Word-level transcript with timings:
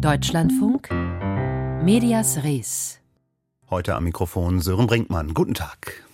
Deutschlandfunk 0.00 0.90
Medias 1.82 2.42
Res. 2.44 3.00
Heute 3.70 3.94
am 3.94 4.04
Mikrofon 4.04 4.60
Sören 4.60 4.86
Brinkmann. 4.86 5.32
Guten 5.32 5.54
Tag. 5.54 6.05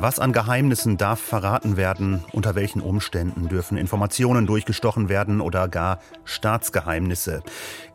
Was 0.00 0.20
an 0.20 0.32
Geheimnissen 0.32 0.96
darf 0.96 1.18
verraten 1.18 1.76
werden? 1.76 2.24
Unter 2.30 2.54
welchen 2.54 2.80
Umständen 2.80 3.48
dürfen 3.48 3.76
Informationen 3.76 4.46
durchgestochen 4.46 5.08
werden 5.08 5.40
oder 5.40 5.66
gar 5.66 5.98
Staatsgeheimnisse? 6.24 7.42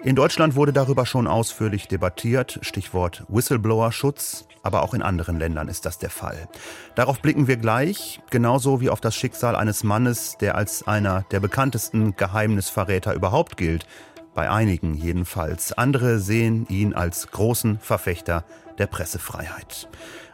In 0.03 0.13
Deutschland 0.13 0.55
wurde 0.55 0.73
darüber 0.73 1.05
schon 1.05 1.27
ausführlich 1.27 1.87
debattiert, 1.87 2.59
Stichwort 2.61 3.23
Whistleblower-Schutz, 3.29 4.47
aber 4.63 4.83
auch 4.83 4.93
in 4.93 5.01
anderen 5.01 5.39
Ländern 5.39 5.69
ist 5.69 5.85
das 5.85 5.97
der 5.97 6.09
Fall. 6.09 6.49
Darauf 6.95 7.21
blicken 7.21 7.47
wir 7.47 7.55
gleich, 7.55 8.19
genauso 8.29 8.81
wie 8.81 8.89
auf 8.89 8.99
das 8.99 9.15
Schicksal 9.15 9.55
eines 9.55 9.85
Mannes, 9.85 10.35
der 10.37 10.55
als 10.55 10.85
einer 10.85 11.21
der 11.31 11.39
bekanntesten 11.39 12.17
Geheimnisverräter 12.17 13.13
überhaupt 13.13 13.55
gilt, 13.55 13.87
bei 14.33 14.49
einigen 14.49 14.93
jedenfalls. 14.93 15.71
Andere 15.71 16.19
sehen 16.19 16.67
ihn 16.67 16.93
als 16.93 17.27
großen 17.27 17.79
Verfechter 17.79 18.43
der 18.77 18.87
Pressefreiheit. 18.87 19.87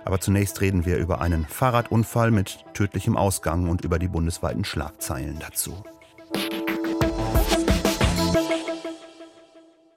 Aber 0.09 0.19
zunächst 0.19 0.59
reden 0.59 0.87
wir 0.87 0.97
über 0.97 1.21
einen 1.21 1.45
Fahrradunfall 1.45 2.31
mit 2.31 2.65
tödlichem 2.73 3.15
Ausgang 3.15 3.69
und 3.69 3.85
über 3.85 3.99
die 3.99 4.07
bundesweiten 4.07 4.65
Schlagzeilen 4.65 5.37
dazu. 5.37 5.83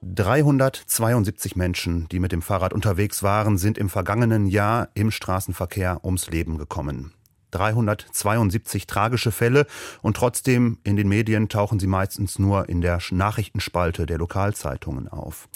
372 0.02 1.56
Menschen, 1.56 2.08
die 2.10 2.20
mit 2.20 2.30
dem 2.30 2.42
Fahrrad 2.42 2.74
unterwegs 2.74 3.22
waren, 3.22 3.56
sind 3.56 3.78
im 3.78 3.88
vergangenen 3.88 4.44
Jahr 4.44 4.90
im 4.92 5.10
Straßenverkehr 5.10 6.04
ums 6.04 6.28
Leben 6.28 6.58
gekommen. 6.58 7.14
372 7.52 8.86
tragische 8.86 9.32
Fälle 9.32 9.66
und 10.02 10.18
trotzdem 10.18 10.76
in 10.84 10.96
den 10.96 11.08
Medien 11.08 11.48
tauchen 11.48 11.80
sie 11.80 11.86
meistens 11.86 12.38
nur 12.38 12.68
in 12.68 12.82
der 12.82 12.98
Nachrichtenspalte 13.10 14.04
der 14.04 14.18
Lokalzeitungen 14.18 15.08
auf. 15.08 15.48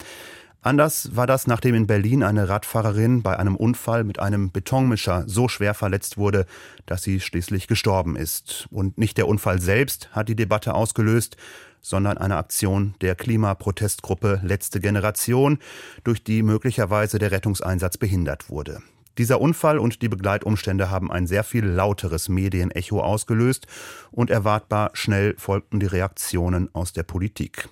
Anders 0.66 1.14
war 1.14 1.28
das, 1.28 1.46
nachdem 1.46 1.76
in 1.76 1.86
Berlin 1.86 2.24
eine 2.24 2.48
Radfahrerin 2.48 3.22
bei 3.22 3.38
einem 3.38 3.54
Unfall 3.54 4.02
mit 4.02 4.18
einem 4.18 4.50
Betonmischer 4.50 5.22
so 5.28 5.46
schwer 5.46 5.74
verletzt 5.74 6.18
wurde, 6.18 6.44
dass 6.86 7.04
sie 7.04 7.20
schließlich 7.20 7.68
gestorben 7.68 8.16
ist. 8.16 8.66
Und 8.72 8.98
nicht 8.98 9.16
der 9.16 9.28
Unfall 9.28 9.60
selbst 9.60 10.08
hat 10.10 10.28
die 10.28 10.34
Debatte 10.34 10.74
ausgelöst, 10.74 11.36
sondern 11.80 12.18
eine 12.18 12.36
Aktion 12.36 12.96
der 13.00 13.14
Klimaprotestgruppe 13.14 14.40
Letzte 14.42 14.80
Generation, 14.80 15.60
durch 16.02 16.24
die 16.24 16.42
möglicherweise 16.42 17.20
der 17.20 17.30
Rettungseinsatz 17.30 17.96
behindert 17.96 18.50
wurde. 18.50 18.82
Dieser 19.18 19.40
Unfall 19.40 19.78
und 19.78 20.02
die 20.02 20.08
Begleitumstände 20.08 20.90
haben 20.90 21.12
ein 21.12 21.28
sehr 21.28 21.44
viel 21.44 21.64
lauteres 21.64 22.28
Medienecho 22.28 23.00
ausgelöst 23.00 23.68
und 24.10 24.30
erwartbar 24.30 24.90
schnell 24.94 25.36
folgten 25.38 25.78
die 25.78 25.86
Reaktionen 25.86 26.74
aus 26.74 26.92
der 26.92 27.04
Politik. 27.04 27.68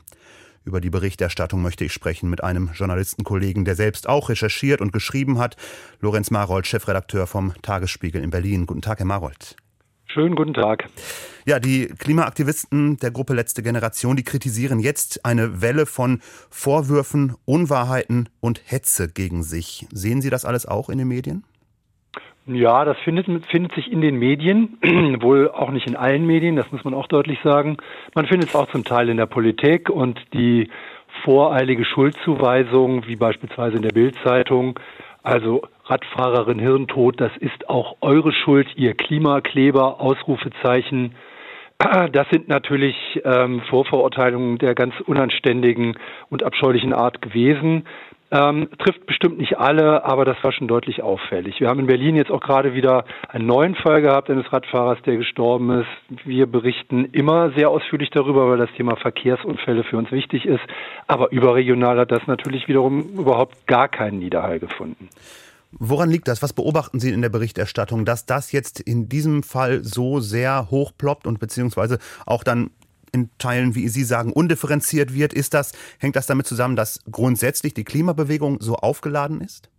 Über 0.64 0.80
die 0.80 0.88
Berichterstattung 0.88 1.60
möchte 1.60 1.84
ich 1.84 1.92
sprechen 1.92 2.30
mit 2.30 2.42
einem 2.42 2.70
Journalistenkollegen, 2.72 3.66
der 3.66 3.74
selbst 3.74 4.08
auch 4.08 4.30
recherchiert 4.30 4.80
und 4.80 4.92
geschrieben 4.92 5.38
hat. 5.38 5.56
Lorenz 6.00 6.30
Marold, 6.30 6.66
Chefredakteur 6.66 7.26
vom 7.26 7.52
Tagesspiegel 7.60 8.22
in 8.22 8.30
Berlin. 8.30 8.64
Guten 8.64 8.80
Tag, 8.80 8.98
Herr 8.98 9.06
Marold. 9.06 9.56
Schönen 10.06 10.36
guten 10.36 10.54
Tag. 10.54 10.88
Ja, 11.44 11.58
die 11.58 11.88
Klimaaktivisten 11.88 12.96
der 12.98 13.10
Gruppe 13.10 13.34
Letzte 13.34 13.62
Generation, 13.62 14.16
die 14.16 14.22
kritisieren 14.22 14.78
jetzt 14.78 15.24
eine 15.26 15.60
Welle 15.60 15.84
von 15.84 16.20
Vorwürfen, 16.48 17.34
Unwahrheiten 17.44 18.30
und 18.40 18.62
Hetze 18.64 19.08
gegen 19.08 19.42
sich. 19.42 19.86
Sehen 19.92 20.22
Sie 20.22 20.30
das 20.30 20.46
alles 20.46 20.64
auch 20.66 20.88
in 20.88 20.98
den 20.98 21.08
Medien? 21.08 21.44
Ja, 22.46 22.84
das 22.84 22.98
findet, 22.98 23.26
findet 23.46 23.74
sich 23.74 23.90
in 23.90 24.02
den 24.02 24.18
Medien, 24.18 24.76
wohl 25.22 25.50
auch 25.50 25.70
nicht 25.70 25.86
in 25.86 25.96
allen 25.96 26.26
Medien, 26.26 26.56
das 26.56 26.70
muss 26.72 26.84
man 26.84 26.92
auch 26.92 27.06
deutlich 27.06 27.38
sagen. 27.42 27.78
Man 28.14 28.26
findet 28.26 28.50
es 28.50 28.54
auch 28.54 28.68
zum 28.70 28.84
Teil 28.84 29.08
in 29.08 29.16
der 29.16 29.24
Politik 29.24 29.88
und 29.88 30.20
die 30.34 30.68
voreilige 31.24 31.86
Schuldzuweisung, 31.86 33.06
wie 33.06 33.16
beispielsweise 33.16 33.76
in 33.76 33.82
der 33.82 33.92
Bildzeitung, 33.92 34.78
also 35.22 35.62
Radfahrerin 35.86 36.58
Hirntod, 36.58 37.18
das 37.18 37.32
ist 37.38 37.70
auch 37.70 37.96
eure 38.02 38.32
Schuld, 38.32 38.68
ihr 38.76 38.94
Klimakleber, 38.94 40.00
Ausrufezeichen. 40.00 41.14
Das 42.12 42.28
sind 42.30 42.48
natürlich 42.48 42.96
ähm, 43.24 43.60
Vorverurteilungen 43.68 44.58
der 44.58 44.74
ganz 44.74 44.94
unanständigen 45.00 45.98
und 46.30 46.44
abscheulichen 46.44 46.92
Art 46.92 47.20
gewesen. 47.20 47.84
Ähm, 48.34 48.68
trifft 48.80 49.06
bestimmt 49.06 49.38
nicht 49.38 49.58
alle, 49.58 50.04
aber 50.04 50.24
das 50.24 50.36
war 50.42 50.50
schon 50.50 50.66
deutlich 50.66 51.04
auffällig. 51.04 51.60
Wir 51.60 51.68
haben 51.68 51.78
in 51.78 51.86
Berlin 51.86 52.16
jetzt 52.16 52.32
auch 52.32 52.40
gerade 52.40 52.74
wieder 52.74 53.04
einen 53.28 53.46
neuen 53.46 53.76
Fall 53.76 54.02
gehabt 54.02 54.28
eines 54.28 54.52
Radfahrers, 54.52 54.98
der 55.06 55.18
gestorben 55.18 55.82
ist. 55.82 56.26
Wir 56.26 56.46
berichten 56.46 57.04
immer 57.12 57.52
sehr 57.52 57.70
ausführlich 57.70 58.10
darüber, 58.10 58.50
weil 58.50 58.58
das 58.58 58.70
Thema 58.76 58.96
Verkehrsunfälle 58.96 59.84
für 59.84 59.98
uns 59.98 60.10
wichtig 60.10 60.46
ist. 60.46 60.64
Aber 61.06 61.30
überregional 61.30 61.96
hat 61.96 62.10
das 62.10 62.26
natürlich 62.26 62.66
wiederum 62.66 63.02
überhaupt 63.02 63.68
gar 63.68 63.86
keinen 63.86 64.18
Niederhall 64.18 64.58
gefunden. 64.58 65.10
Woran 65.70 66.10
liegt 66.10 66.26
das? 66.26 66.42
Was 66.42 66.52
beobachten 66.52 66.98
Sie 66.98 67.10
in 67.10 67.22
der 67.22 67.28
Berichterstattung, 67.28 68.04
dass 68.04 68.26
das 68.26 68.50
jetzt 68.50 68.80
in 68.80 69.08
diesem 69.08 69.44
Fall 69.44 69.84
so 69.84 70.18
sehr 70.18 70.72
hochploppt 70.72 71.28
und 71.28 71.38
beziehungsweise 71.38 71.98
auch 72.26 72.42
dann 72.42 72.70
in 73.14 73.30
Teilen, 73.38 73.74
wie 73.74 73.88
Sie 73.88 74.04
sagen, 74.04 74.32
undifferenziert 74.32 75.14
wird. 75.14 75.32
Ist 75.32 75.54
das, 75.54 75.72
hängt 76.00 76.16
das 76.16 76.26
damit 76.26 76.46
zusammen, 76.46 76.76
dass 76.76 77.04
grundsätzlich 77.10 77.72
die 77.74 77.84
Klimabewegung 77.84 78.58
so 78.60 78.74
aufgeladen 78.74 79.40
ist? 79.40 79.70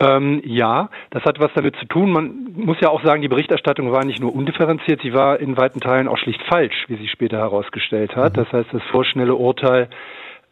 Ähm, 0.00 0.40
ja, 0.44 0.88
das 1.10 1.22
hat 1.24 1.40
was 1.40 1.50
damit 1.54 1.76
zu 1.76 1.84
tun. 1.84 2.10
Man 2.10 2.54
muss 2.54 2.78
ja 2.80 2.88
auch 2.88 3.04
sagen, 3.04 3.20
die 3.20 3.28
Berichterstattung 3.28 3.92
war 3.92 4.04
nicht 4.04 4.20
nur 4.20 4.34
undifferenziert, 4.34 5.02
sie 5.02 5.12
war 5.12 5.38
in 5.38 5.58
weiten 5.58 5.80
Teilen 5.80 6.08
auch 6.08 6.16
schlicht 6.16 6.40
falsch, 6.48 6.86
wie 6.88 6.96
sie 6.96 7.08
später 7.08 7.36
herausgestellt 7.36 8.16
hat. 8.16 8.32
Mhm. 8.32 8.42
Das 8.42 8.52
heißt, 8.52 8.68
das 8.72 8.82
vorschnelle 8.90 9.34
Urteil 9.34 9.90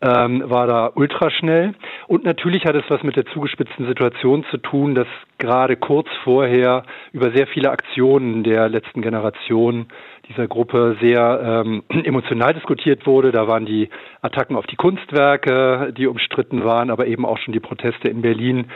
ähm, 0.01 0.43
war 0.47 0.67
da 0.67 0.93
ultraschnell. 0.95 1.75
Und 2.07 2.25
natürlich 2.25 2.65
hat 2.67 2.75
es 2.75 2.85
was 2.89 3.03
mit 3.03 3.17
der 3.17 3.25
zugespitzten 3.27 3.87
Situation 3.87 4.45
zu 4.51 4.59
tun, 4.59 4.95
dass 4.95 5.09
gerade 5.39 5.77
kurz 5.77 6.09
vorher 6.25 6.85
über 7.13 7.33
sehr 7.33 7.47
viele 7.47 7.71
Aktionen 7.71 8.45
der 8.45 8.69
letzten 8.69 9.03
Generation 9.03 9.87
dieser 10.29 10.47
Gruppe 10.49 10.97
sehr 11.01 11.63
ähm, 11.65 11.83
emotional 12.05 12.55
diskutiert 12.55 13.07
wurde. 13.07 13.33
Da 13.33 13.49
waren 13.49 13.67
die 13.67 13.89
Attacken 14.23 14.57
auf 14.57 14.67
die 14.67 14.77
Kunstwerke, 14.77 15.93
die 15.97 16.07
umstritten 16.07 16.65
waren, 16.65 16.91
aber 16.91 17.07
eben 17.07 17.25
auch 17.25 17.39
schon 17.39 17.53
die 17.53 17.61
Proteste 17.61 18.09
in 18.09 18.23
Berlin 18.23 18.67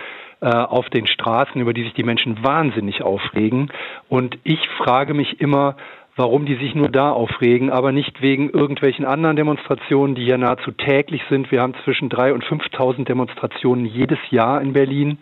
äh, 0.41 0.47
auf 0.47 0.89
den 0.91 1.07
Straßen, 1.07 1.61
über 1.61 1.73
die 1.73 1.85
sich 1.85 1.95
die 1.95 2.03
Menschen 2.03 2.43
wahnsinnig 2.43 3.03
aufregen. 3.03 3.71
Und 4.09 4.39
ich 4.45 4.69
frage 4.79 5.15
mich 5.15 5.41
immer, 5.41 5.77
warum 6.17 6.45
die 6.45 6.57
sich 6.57 6.75
nur 6.75 6.89
da 6.89 7.11
aufregen, 7.11 7.71
aber 7.71 7.93
nicht 7.93 8.21
wegen 8.21 8.51
irgendwelchen 8.51 9.05
anderen 9.05 9.37
Demonstrationen, 9.37 10.15
die 10.15 10.27
ja 10.27 10.37
nahezu 10.37 10.71
täglich 10.73 11.23
sind. 11.31 11.51
Wir 11.51 11.63
haben 11.63 11.75
zwischen 11.85 12.09
drei 12.09 12.35
und 12.35 12.45
5.000 12.45 13.05
Demonstrationen 13.05 13.87
jedes 13.87 14.19
Jahr 14.31 14.61
in 14.61 14.75
Berlin, 14.75 15.19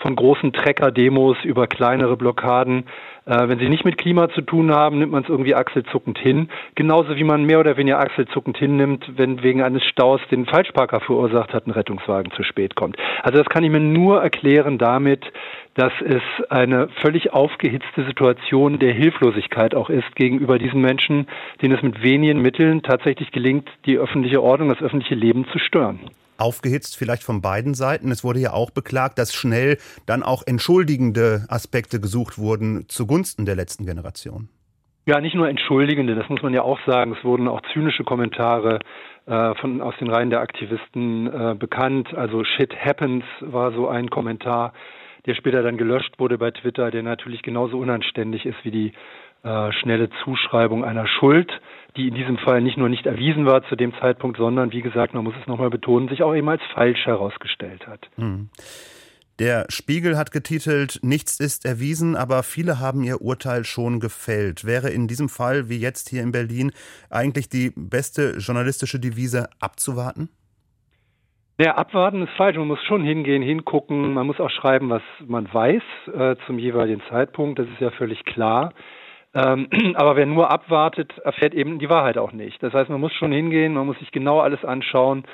von 0.00 0.16
großen 0.16 0.52
Trecker-Demos 0.52 1.38
über 1.44 1.66
kleinere 1.66 2.16
Blockaden. 2.16 2.84
Äh, 3.26 3.48
wenn 3.48 3.58
sie 3.58 3.68
nicht 3.68 3.84
mit 3.84 3.96
Klima 3.96 4.28
zu 4.28 4.42
tun 4.42 4.70
haben, 4.70 4.98
nimmt 4.98 5.12
man 5.12 5.22
es 5.22 5.28
irgendwie 5.28 5.54
achselzuckend 5.54 6.18
hin. 6.18 6.48
Genauso 6.74 7.16
wie 7.16 7.24
man 7.24 7.44
mehr 7.44 7.60
oder 7.60 7.76
weniger 7.76 8.00
achselzuckend 8.00 8.58
hinnimmt, 8.58 9.04
wenn 9.16 9.42
wegen 9.42 9.62
eines 9.62 9.84
Staus 9.84 10.20
den 10.30 10.46
Falschparker 10.46 11.00
verursacht 11.00 11.54
hat, 11.54 11.66
ein 11.66 11.70
Rettungswagen 11.70 12.32
zu 12.32 12.42
spät 12.42 12.74
kommt. 12.74 12.96
Also 13.22 13.38
das 13.38 13.48
kann 13.48 13.64
ich 13.64 13.70
mir 13.70 13.80
nur 13.80 14.22
erklären 14.22 14.78
damit, 14.78 15.24
dass 15.74 15.92
es 16.04 16.22
eine 16.50 16.88
völlig 17.00 17.32
aufgehitzte 17.32 18.04
Situation 18.04 18.78
der 18.78 18.92
Hilflosigkeit 18.92 19.74
auch 19.74 19.90
ist 19.90 20.14
gegenüber 20.14 20.58
diesen 20.58 20.80
Menschen, 20.80 21.26
denen 21.62 21.74
es 21.74 21.82
mit 21.82 22.02
wenigen 22.02 22.42
Mitteln 22.42 22.82
tatsächlich 22.82 23.32
gelingt, 23.32 23.68
die 23.86 23.98
öffentliche 23.98 24.42
Ordnung, 24.42 24.68
das 24.68 24.82
öffentliche 24.82 25.14
Leben 25.14 25.46
zu 25.48 25.58
stören 25.58 26.00
aufgehitzt, 26.38 26.96
vielleicht 26.96 27.22
von 27.22 27.40
beiden 27.40 27.74
Seiten. 27.74 28.10
Es 28.10 28.24
wurde 28.24 28.40
ja 28.40 28.52
auch 28.52 28.70
beklagt, 28.70 29.18
dass 29.18 29.34
schnell 29.34 29.78
dann 30.06 30.22
auch 30.22 30.42
entschuldigende 30.46 31.46
Aspekte 31.48 32.00
gesucht 32.00 32.38
wurden 32.38 32.88
zugunsten 32.88 33.46
der 33.46 33.56
letzten 33.56 33.86
Generation. 33.86 34.48
Ja, 35.06 35.20
nicht 35.20 35.34
nur 35.34 35.48
entschuldigende, 35.48 36.14
das 36.14 36.28
muss 36.30 36.42
man 36.42 36.54
ja 36.54 36.62
auch 36.62 36.78
sagen. 36.86 37.14
Es 37.18 37.24
wurden 37.24 37.46
auch 37.46 37.60
zynische 37.72 38.04
Kommentare 38.04 38.78
äh, 39.26 39.54
von, 39.56 39.82
aus 39.82 39.94
den 40.00 40.08
Reihen 40.08 40.30
der 40.30 40.40
Aktivisten 40.40 41.26
äh, 41.26 41.54
bekannt. 41.54 42.14
Also 42.14 42.42
Shit 42.44 42.74
Happens 42.74 43.24
war 43.40 43.72
so 43.72 43.88
ein 43.88 44.08
Kommentar 44.08 44.72
der 45.26 45.34
später 45.34 45.62
dann 45.62 45.78
gelöscht 45.78 46.18
wurde 46.18 46.38
bei 46.38 46.50
Twitter, 46.50 46.90
der 46.90 47.02
natürlich 47.02 47.42
genauso 47.42 47.78
unanständig 47.78 48.44
ist 48.44 48.62
wie 48.62 48.70
die 48.70 48.92
äh, 49.44 49.72
schnelle 49.72 50.08
Zuschreibung 50.24 50.84
einer 50.84 51.06
Schuld, 51.06 51.50
die 51.96 52.08
in 52.08 52.14
diesem 52.14 52.38
Fall 52.38 52.60
nicht 52.60 52.76
nur 52.76 52.88
nicht 52.88 53.06
erwiesen 53.06 53.46
war 53.46 53.62
zu 53.68 53.76
dem 53.76 53.92
Zeitpunkt, 54.00 54.38
sondern 54.38 54.72
wie 54.72 54.82
gesagt, 54.82 55.14
man 55.14 55.24
muss 55.24 55.34
es 55.40 55.46
nochmal 55.46 55.70
betonen, 55.70 56.08
sich 56.08 56.22
auch 56.22 56.34
eben 56.34 56.48
als 56.48 56.62
falsch 56.72 57.06
herausgestellt 57.06 57.86
hat. 57.86 58.08
Hm. 58.16 58.48
Der 59.40 59.66
Spiegel 59.68 60.16
hat 60.16 60.30
getitelt, 60.30 61.00
nichts 61.02 61.40
ist 61.40 61.64
erwiesen, 61.64 62.14
aber 62.14 62.44
viele 62.44 62.78
haben 62.78 63.02
ihr 63.02 63.20
Urteil 63.20 63.64
schon 63.64 63.98
gefällt. 63.98 64.64
Wäre 64.64 64.90
in 64.90 65.08
diesem 65.08 65.28
Fall, 65.28 65.68
wie 65.68 65.78
jetzt 65.78 66.08
hier 66.08 66.22
in 66.22 66.30
Berlin, 66.30 66.70
eigentlich 67.10 67.48
die 67.48 67.72
beste 67.74 68.36
journalistische 68.38 69.00
Devise 69.00 69.48
abzuwarten? 69.60 70.28
Ja, 71.58 71.74
abwarten 71.74 72.22
ist 72.22 72.32
falsch. 72.36 72.56
Man 72.56 72.68
muss 72.68 72.82
schon 72.84 73.02
hingehen, 73.04 73.42
hingucken. 73.42 74.14
Man 74.14 74.26
muss 74.26 74.40
auch 74.40 74.50
schreiben, 74.50 74.88
was 74.90 75.02
man 75.24 75.52
weiß 75.52 75.82
äh, 76.12 76.36
zum 76.46 76.58
jeweiligen 76.58 77.02
Zeitpunkt. 77.08 77.58
Das 77.58 77.66
ist 77.68 77.80
ja 77.80 77.90
völlig 77.90 78.24
klar. 78.24 78.72
Ähm, 79.34 79.68
aber 79.94 80.16
wer 80.16 80.26
nur 80.26 80.50
abwartet, 80.50 81.18
erfährt 81.18 81.54
eben 81.54 81.78
die 81.78 81.90
Wahrheit 81.90 82.18
auch 82.18 82.32
nicht. 82.32 82.62
Das 82.62 82.72
heißt, 82.72 82.90
man 82.90 83.00
muss 83.00 83.12
schon 83.12 83.32
hingehen, 83.32 83.74
man 83.74 83.86
muss 83.86 83.98
sich 83.98 84.12
genau 84.12 84.40
alles 84.40 84.64
anschauen. 84.64 85.24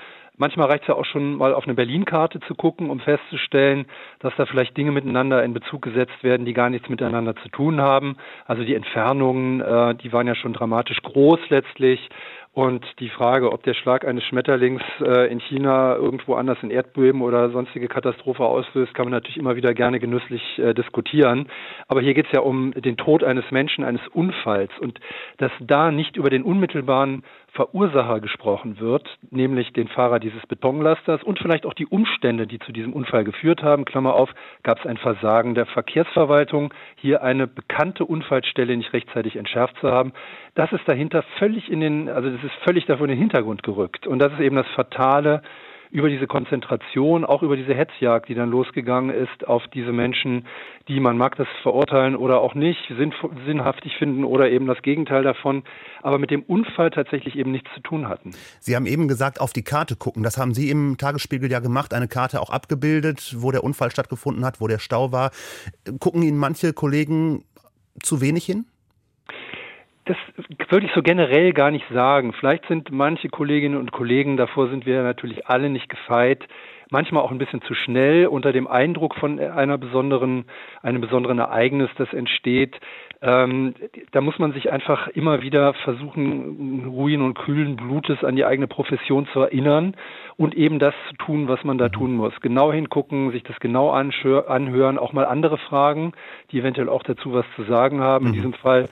Manchmal 0.41 0.69
reicht 0.69 0.85
es 0.85 0.89
ja 0.89 0.95
auch 0.95 1.05
schon 1.05 1.35
mal 1.35 1.53
auf 1.53 1.65
eine 1.65 1.75
Berlin-Karte 1.75 2.41
zu 2.41 2.55
gucken, 2.55 2.89
um 2.89 2.99
festzustellen, 3.01 3.85
dass 4.21 4.33
da 4.39 4.47
vielleicht 4.47 4.75
Dinge 4.75 4.91
miteinander 4.91 5.45
in 5.45 5.53
Bezug 5.53 5.83
gesetzt 5.83 6.23
werden, 6.23 6.47
die 6.47 6.55
gar 6.55 6.71
nichts 6.71 6.89
miteinander 6.89 7.37
zu 7.37 7.51
tun 7.51 7.79
haben. 7.79 8.17
Also 8.47 8.65
die 8.65 8.75
Entfernungen, 8.75 9.61
äh, 9.61 9.95
die 9.97 10.15
waren 10.15 10.27
ja 10.27 10.35
schon 10.35 10.55
dramatisch 10.55 11.03
groß 11.03 11.41
letztlich. 11.51 12.09
Und 12.53 12.85
die 12.99 13.11
Frage, 13.11 13.53
ob 13.53 13.63
der 13.63 13.75
Schlag 13.75 14.05
eines 14.05 14.25
Schmetterlings 14.25 14.83
äh, 15.01 15.31
in 15.31 15.39
China 15.39 15.95
irgendwo 15.95 16.35
anders 16.35 16.59
in 16.63 16.73
Erdbeben 16.73 17.23
oder 17.23 17.51
sonstige 17.51 17.87
Katastrophe 17.87 18.45
auslöst, 18.45 18.93
kann 18.93 19.07
man 19.07 19.13
natürlich 19.13 19.37
immer 19.37 19.55
wieder 19.55 19.73
gerne 19.73 20.01
genüsslich 20.01 20.59
äh, 20.59 20.75
diskutieren. 20.75 21.47
Aber 21.87 22.01
hier 22.01 22.13
geht 22.13 22.27
es 22.27 22.33
ja 22.33 22.41
um 22.41 22.73
den 22.73 22.97
Tod 22.97 23.23
eines 23.23 23.49
Menschen, 23.53 23.85
eines 23.85 24.01
Unfalls. 24.09 24.73
Und 24.81 24.99
dass 25.39 25.53
da 25.61 25.93
nicht 25.93 26.17
über 26.17 26.29
den 26.29 26.43
unmittelbaren 26.43 27.23
Verursacher 27.53 28.21
gesprochen 28.21 28.79
wird, 28.79 29.19
nämlich 29.31 29.73
den 29.73 29.89
Fahrer 29.89 30.21
dieses 30.21 30.45
Betonlasters 30.47 31.23
und 31.23 31.39
vielleicht 31.39 31.67
auch 31.67 31.75
die 31.75 31.87
Umstände, 31.87 32.47
die 32.47 32.59
zu 32.59 32.73
diesem 32.73 32.93
Unfall 32.93 33.25
geführt 33.25 33.63
haben. 33.63 33.85
Klammer 33.85 34.15
auf, 34.15 34.31
gab 34.63 34.79
es 34.79 34.87
ein 34.87 34.97
Versagen 34.97 35.55
der 35.55 35.67
Verkehrsverwaltung, 35.67 36.73
hier 36.97 37.23
eine 37.23 37.47
bekannte 37.47 38.05
Unfallstelle 38.05 38.77
nicht 38.77 38.93
rechtzeitig 38.93 39.37
entschärft 39.37 39.77
zu 39.81 39.91
haben. 39.91 40.13
Das 40.55 40.73
ist 40.73 40.87
dahinter 40.87 41.25
völlig 41.39 41.71
in 41.71 41.81
den, 41.81 42.09
also 42.09 42.31
das 42.31 42.43
ist 42.43 42.55
völlig 42.65 42.87
davon 42.87 43.07
in 43.07 43.17
den 43.17 43.21
Hintergrund 43.21 43.63
gerückt. 43.63 44.07
Und 44.07 44.21
das 44.21 44.33
ist 44.33 44.41
eben 44.41 44.57
das 44.57 44.69
Fatale 44.69 45.43
über 45.91 46.09
diese 46.09 46.27
Konzentration, 46.27 47.25
auch 47.25 47.43
über 47.43 47.57
diese 47.57 47.75
Hetzjagd, 47.75 48.29
die 48.29 48.35
dann 48.35 48.51
losgegangen 48.51 49.11
ist 49.11 49.47
auf 49.47 49.63
diese 49.75 49.93
Menschen, 49.93 50.47
die 50.89 51.01
man 51.01 51.19
mag 51.19 51.37
das 51.37 51.49
verurteilen 51.63 52.15
oder 52.15 52.41
auch 52.41 52.55
nicht, 52.55 52.79
sinnhaftig 53.47 53.97
finden 53.99 54.25
oder 54.25 54.51
eben 54.51 54.67
das 54.67 54.83
Gegenteil 54.83 55.23
davon, 55.23 55.65
aber 56.03 56.19
mit 56.19 56.31
dem 56.31 56.43
Unfall 56.43 56.91
tatsächlich 56.91 57.37
eben 57.37 57.51
nichts 57.51 57.69
zu 57.75 57.81
tun 57.81 58.09
hatten. 58.09 58.31
Sie 58.61 58.77
haben 58.77 58.87
eben 58.87 59.09
gesagt, 59.09 59.41
auf 59.41 59.53
die 59.53 59.63
Karte 59.63 59.97
gucken. 59.97 60.23
Das 60.23 60.39
haben 60.39 60.55
Sie 60.55 60.71
im 60.71 60.97
Tagesspiegel 60.97 61.51
ja 61.51 61.59
gemacht, 61.59 61.93
eine 61.93 62.09
Karte 62.09 62.41
auch 62.41 62.51
abgebildet, 62.51 63.35
wo 63.39 63.51
der 63.51 63.65
Unfall 63.65 63.91
stattgefunden 63.91 64.45
hat, 64.45 64.61
wo 64.61 64.69
der 64.69 64.79
Stau 64.79 65.13
war. 65.13 65.31
Gucken 65.99 66.23
Ihnen 66.23 66.39
manche 66.39 66.73
Kollegen 66.73 67.45
zu 68.03 68.21
wenig 68.21 68.45
hin? 68.45 68.67
Das 70.11 70.71
würde 70.71 70.87
ich 70.87 70.93
so 70.93 71.03
generell 71.03 71.53
gar 71.53 71.71
nicht 71.71 71.87
sagen. 71.89 72.33
Vielleicht 72.33 72.67
sind 72.67 72.91
manche 72.91 73.29
Kolleginnen 73.29 73.77
und 73.77 73.93
Kollegen, 73.93 74.37
davor 74.37 74.69
sind 74.69 74.85
wir 74.85 75.05
natürlich 75.05 75.47
alle 75.47 75.71
nicht 75.71 75.89
gefeit, 75.89 76.49
manchmal 76.91 77.23
auch 77.23 77.31
ein 77.31 77.39
bisschen 77.39 77.63
zu 77.63 77.75
schnell 77.75 78.27
unter 78.27 78.53
dem 78.53 78.67
Eindruck 78.67 79.15
von 79.15 79.39
einer 79.39 79.79
besonderen, 79.79 80.47
einem 80.83 81.01
besonderen 81.01 81.39
Ereignis, 81.39 81.91
das 81.97 82.13
entsteht. 82.13 82.75
Ähm, 83.23 83.75
da 84.11 84.21
muss 84.21 84.41
man 84.41 84.53
sich 84.53 84.73
einfach 84.73 85.07
immer 85.07 85.43
wieder 85.43 85.75
versuchen, 85.75 86.87
ruhigen 86.89 87.23
und 87.23 87.35
kühlen 87.35 87.77
Blutes 87.77 88.25
an 88.25 88.35
die 88.35 88.45
eigene 88.45 88.67
Profession 88.67 89.29
zu 89.33 89.43
erinnern 89.43 89.95
und 90.37 90.57
eben 90.57 90.81
das 90.81 90.95
zu 91.11 91.17
tun, 91.25 91.47
was 91.47 91.63
man 91.63 91.79
da 91.79 91.87
mhm. 91.87 91.93
tun 91.93 92.15
muss. 92.15 92.33
Genau 92.41 92.73
hingucken, 92.73 93.31
sich 93.31 93.45
das 93.45 93.61
genau 93.61 93.91
anhören, 93.91 94.99
auch 94.99 95.13
mal 95.13 95.27
andere 95.27 95.59
Fragen, 95.59 96.15
die 96.51 96.59
eventuell 96.59 96.89
auch 96.89 97.05
dazu 97.05 97.33
was 97.33 97.47
zu 97.55 97.63
sagen 97.63 98.01
haben. 98.01 98.27
In 98.27 98.33
mhm. 98.33 98.35
diesem 98.35 98.55
Fall 98.55 98.89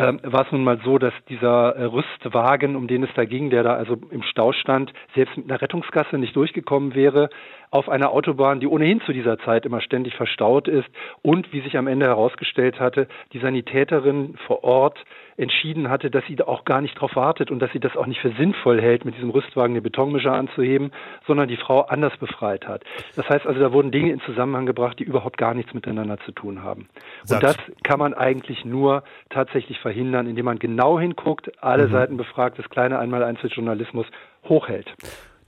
ähm, 0.00 0.20
war 0.22 0.46
es 0.46 0.52
nun 0.52 0.64
mal 0.64 0.80
so, 0.82 0.98
dass 0.98 1.12
dieser 1.28 1.76
äh, 1.76 1.84
Rüstwagen, 1.84 2.74
um 2.74 2.86
den 2.86 3.02
es 3.02 3.10
da 3.14 3.24
ging, 3.24 3.50
der 3.50 3.62
da 3.62 3.74
also 3.74 3.98
im 4.10 4.22
Stau 4.22 4.52
stand, 4.52 4.92
selbst 5.14 5.36
mit 5.36 5.50
einer 5.50 5.60
Rettungsgasse 5.60 6.16
nicht 6.16 6.34
durchgekommen 6.34 6.94
wäre, 6.94 7.28
auf 7.70 7.88
einer 7.88 8.10
Autobahn, 8.10 8.60
die 8.60 8.66
ohnehin 8.66 9.00
zu 9.02 9.12
dieser 9.12 9.38
Zeit 9.38 9.66
immer 9.66 9.80
ständig 9.80 10.14
verstaut 10.14 10.68
ist 10.68 10.88
und, 11.22 11.52
wie 11.52 11.60
sich 11.60 11.76
am 11.76 11.86
Ende 11.86 12.06
herausgestellt 12.06 12.80
hatte, 12.80 13.08
die 13.32 13.38
Sanitäterin 13.38 14.36
vor 14.46 14.64
Ort 14.64 15.04
entschieden 15.40 15.88
hatte, 15.88 16.10
dass 16.10 16.24
sie 16.26 16.36
da 16.36 16.44
auch 16.44 16.64
gar 16.64 16.80
nicht 16.80 16.96
darauf 16.96 17.16
wartet 17.16 17.50
und 17.50 17.60
dass 17.60 17.72
sie 17.72 17.80
das 17.80 17.96
auch 17.96 18.06
nicht 18.06 18.20
für 18.20 18.32
sinnvoll 18.32 18.80
hält, 18.80 19.04
mit 19.04 19.16
diesem 19.16 19.30
Rüstwagen 19.30 19.74
den 19.74 19.82
Betonmischer 19.82 20.32
anzuheben, 20.32 20.92
sondern 21.26 21.48
die 21.48 21.56
Frau 21.56 21.80
anders 21.82 22.16
befreit 22.18 22.68
hat. 22.68 22.84
Das 23.16 23.28
heißt 23.28 23.46
also, 23.46 23.58
da 23.58 23.72
wurden 23.72 23.90
Dinge 23.90 24.12
in 24.12 24.20
Zusammenhang 24.20 24.66
gebracht, 24.66 24.98
die 24.98 25.04
überhaupt 25.04 25.38
gar 25.38 25.54
nichts 25.54 25.72
miteinander 25.72 26.18
zu 26.26 26.32
tun 26.32 26.62
haben. 26.62 26.88
Und 27.28 27.42
das 27.42 27.56
kann 27.82 27.98
man 27.98 28.12
eigentlich 28.12 28.64
nur 28.64 29.02
tatsächlich 29.30 29.78
verhindern, 29.80 30.26
indem 30.26 30.44
man 30.44 30.58
genau 30.58 31.00
hinguckt, 31.00 31.50
alle 31.62 31.88
mhm. 31.88 31.92
Seiten 31.92 32.16
befragt, 32.16 32.58
das 32.58 32.68
kleine 32.68 32.98
Einmaleins 32.98 33.40
für 33.40 33.48
Journalismus 33.48 34.06
hochhält. 34.48 34.92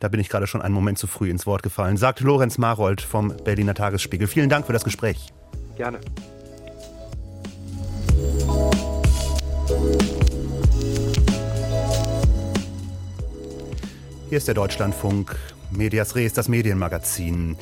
Da 0.01 0.09
bin 0.09 0.19
ich 0.19 0.29
gerade 0.29 0.47
schon 0.47 0.63
einen 0.63 0.75
Moment 0.75 0.99
zu 0.99 1.07
früh 1.07 1.31
ins 1.31 1.47
Wort 1.47 1.63
gefallen, 1.63 1.97
sagt 1.97 2.21
Lorenz 2.21 2.59
Marold 2.59 3.01
vom 3.01 3.33
Berliner 3.45 3.75
Tagesspiegel. 3.75 4.27
Vielen 4.27 4.49
Dank 4.49 4.67
für 4.67 4.73
das 4.73 4.85
Gespräch. 4.85 5.29
Gerne. 5.77 6.01
Hier 14.29 14.39
ist 14.39 14.49
der 14.49 14.55
Deutschlandfunk, 14.55 15.37
Medias 15.71 16.15
Res, 16.15 16.33
das 16.33 16.49
Medienmagazin. 16.49 17.59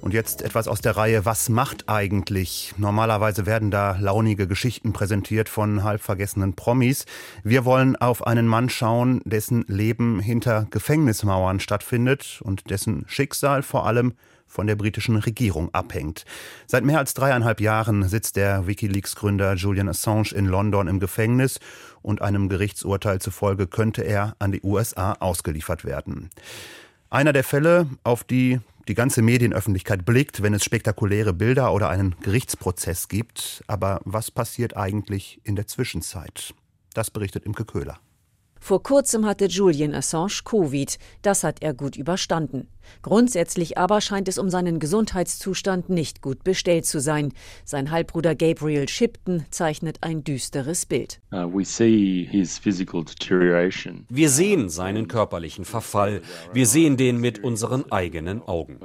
Und 0.00 0.14
jetzt 0.14 0.42
etwas 0.42 0.66
aus 0.66 0.80
der 0.80 0.96
Reihe 0.96 1.24
Was 1.24 1.48
macht 1.48 1.88
eigentlich? 1.88 2.74
Normalerweise 2.76 3.46
werden 3.46 3.70
da 3.70 3.96
launige 4.00 4.46
Geschichten 4.46 4.92
präsentiert 4.92 5.48
von 5.48 5.84
halbvergessenen 5.84 6.54
Promis. 6.54 7.06
Wir 7.44 7.64
wollen 7.64 7.96
auf 7.96 8.26
einen 8.26 8.48
Mann 8.48 8.68
schauen, 8.68 9.20
dessen 9.24 9.64
Leben 9.68 10.18
hinter 10.20 10.66
Gefängnismauern 10.70 11.60
stattfindet 11.60 12.40
und 12.42 12.70
dessen 12.70 13.04
Schicksal 13.06 13.62
vor 13.62 13.86
allem 13.86 14.14
von 14.56 14.66
der 14.66 14.76
britischen 14.76 15.16
Regierung 15.16 15.68
abhängt. 15.74 16.24
Seit 16.66 16.82
mehr 16.82 16.98
als 16.98 17.12
dreieinhalb 17.12 17.60
Jahren 17.60 18.08
sitzt 18.08 18.36
der 18.36 18.66
Wikileaks-Gründer 18.66 19.52
Julian 19.52 19.90
Assange 19.90 20.32
in 20.34 20.46
London 20.46 20.88
im 20.88 20.98
Gefängnis 20.98 21.60
und 22.00 22.22
einem 22.22 22.48
Gerichtsurteil 22.48 23.20
zufolge 23.20 23.66
könnte 23.66 24.00
er 24.00 24.34
an 24.38 24.52
die 24.52 24.62
USA 24.62 25.12
ausgeliefert 25.12 25.84
werden. 25.84 26.30
Einer 27.10 27.34
der 27.34 27.44
Fälle, 27.44 27.86
auf 28.02 28.24
die 28.24 28.60
die 28.88 28.94
ganze 28.94 29.20
Medienöffentlichkeit 29.20 30.06
blickt, 30.06 30.42
wenn 30.42 30.54
es 30.54 30.64
spektakuläre 30.64 31.34
Bilder 31.34 31.74
oder 31.74 31.90
einen 31.90 32.14
Gerichtsprozess 32.22 33.08
gibt. 33.08 33.62
Aber 33.66 34.00
was 34.04 34.30
passiert 34.30 34.74
eigentlich 34.74 35.38
in 35.44 35.56
der 35.56 35.66
Zwischenzeit? 35.66 36.54
Das 36.94 37.10
berichtet 37.10 37.44
Imke 37.44 37.66
Köhler. 37.66 37.98
Vor 38.60 38.82
kurzem 38.82 39.26
hatte 39.26 39.46
Julian 39.46 39.94
Assange 39.94 40.42
Covid. 40.44 40.98
Das 41.22 41.44
hat 41.44 41.62
er 41.62 41.74
gut 41.74 41.96
überstanden. 41.96 42.68
Grundsätzlich 43.02 43.78
aber 43.78 44.00
scheint 44.00 44.28
es 44.28 44.38
um 44.38 44.50
seinen 44.50 44.78
Gesundheitszustand 44.78 45.88
nicht 45.88 46.22
gut 46.22 46.44
bestellt 46.44 46.86
zu 46.86 47.00
sein. 47.00 47.32
Sein 47.64 47.90
Halbbruder 47.90 48.34
Gabriel 48.34 48.88
Shipton 48.88 49.44
zeichnet 49.50 49.98
ein 50.02 50.24
düsteres 50.24 50.86
Bild. 50.86 51.20
Uh, 51.32 51.52
Wir 54.08 54.30
sehen 54.30 54.68
seinen 54.68 55.08
körperlichen 55.08 55.64
Verfall. 55.64 56.22
Wir 56.52 56.66
sehen 56.66 56.96
den 56.96 57.18
mit 57.18 57.42
unseren 57.42 57.90
eigenen 57.90 58.42
Augen. 58.42 58.78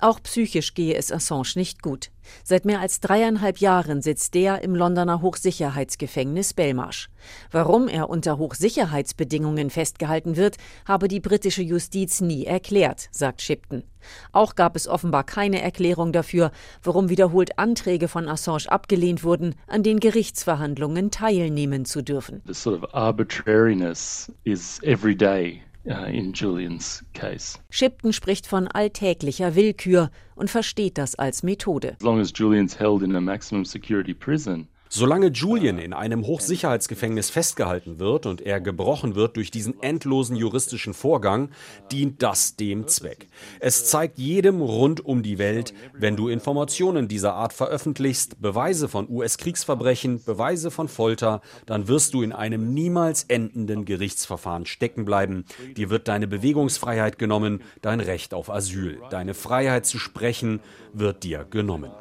Auch 0.00 0.22
psychisch 0.22 0.74
gehe 0.74 0.94
es 0.94 1.12
Assange 1.12 1.52
nicht 1.56 1.82
gut. 1.82 2.10
Seit 2.44 2.64
mehr 2.64 2.80
als 2.80 3.00
dreieinhalb 3.00 3.58
Jahren 3.58 4.02
sitzt 4.02 4.34
der 4.34 4.62
im 4.62 4.74
Londoner 4.74 5.22
Hochsicherheitsgefängnis 5.22 6.54
Belmarsh. 6.54 7.08
Warum 7.50 7.88
er 7.88 8.10
unter 8.10 8.38
Hochsicherheitsbedingungen 8.38 9.70
festgehalten 9.70 10.36
wird, 10.36 10.56
habe 10.86 11.08
die 11.08 11.20
britische 11.20 11.62
Justiz 11.62 12.20
nie 12.20 12.44
erklärt, 12.44 13.08
sagt 13.10 13.42
Shipton. 13.42 13.84
Auch 14.32 14.54
gab 14.54 14.76
es 14.76 14.88
offenbar 14.88 15.24
keine 15.24 15.62
Erklärung 15.62 16.12
dafür, 16.12 16.50
warum 16.82 17.08
wiederholt 17.08 17.58
Anträge 17.58 18.08
von 18.08 18.28
Assange 18.28 18.70
abgelehnt 18.70 19.24
wurden, 19.24 19.54
an 19.66 19.82
den 19.82 20.00
Gerichtsverhandlungen 20.00 21.10
teilnehmen 21.10 21.84
zu 21.84 22.02
dürfen. 22.02 22.42
The 22.46 22.54
sort 22.54 22.82
of 22.82 22.94
arbitrariness 22.94 24.30
is 24.44 24.80
every 24.82 25.14
day 25.14 25.62
in 25.84 26.32
Julians 26.32 27.04
case. 27.12 27.58
Shipton 27.70 28.12
spricht 28.12 28.46
von 28.46 28.68
alltäglicher 28.68 29.54
Willkür 29.54 30.10
und 30.34 30.50
versteht 30.50 30.98
das 30.98 31.14
als 31.14 31.42
Methode. 31.42 31.96
As 31.98 32.02
long 32.02 32.20
as 32.20 32.32
Julian's 32.34 32.78
held 32.78 33.02
in 33.02 33.14
a 33.16 33.20
maximum 33.20 33.64
security 33.64 34.14
prison, 34.14 34.68
Solange 34.94 35.28
Julian 35.28 35.78
in 35.78 35.94
einem 35.94 36.26
Hochsicherheitsgefängnis 36.26 37.30
festgehalten 37.30 37.98
wird 37.98 38.26
und 38.26 38.42
er 38.42 38.60
gebrochen 38.60 39.14
wird 39.14 39.38
durch 39.38 39.50
diesen 39.50 39.82
endlosen 39.82 40.36
juristischen 40.36 40.92
Vorgang, 40.92 41.48
dient 41.90 42.22
das 42.22 42.56
dem 42.56 42.86
Zweck. 42.86 43.28
Es 43.58 43.86
zeigt 43.86 44.18
jedem 44.18 44.60
rund 44.60 45.02
um 45.02 45.22
die 45.22 45.38
Welt, 45.38 45.72
wenn 45.94 46.14
du 46.14 46.28
Informationen 46.28 47.08
dieser 47.08 47.32
Art 47.32 47.54
veröffentlichst, 47.54 48.42
Beweise 48.42 48.86
von 48.86 49.08
US-Kriegsverbrechen, 49.08 50.22
Beweise 50.24 50.70
von 50.70 50.88
Folter, 50.88 51.40
dann 51.64 51.88
wirst 51.88 52.12
du 52.12 52.20
in 52.20 52.32
einem 52.32 52.74
niemals 52.74 53.24
endenden 53.24 53.86
Gerichtsverfahren 53.86 54.66
stecken 54.66 55.06
bleiben. 55.06 55.46
Dir 55.74 55.88
wird 55.88 56.06
deine 56.06 56.26
Bewegungsfreiheit 56.28 57.18
genommen, 57.18 57.62
dein 57.80 58.00
Recht 58.00 58.34
auf 58.34 58.50
Asyl, 58.50 59.00
deine 59.08 59.32
Freiheit 59.32 59.86
zu 59.86 59.98
sprechen 59.98 60.60
wird 60.92 61.22
dir 61.22 61.46
genommen. 61.48 61.92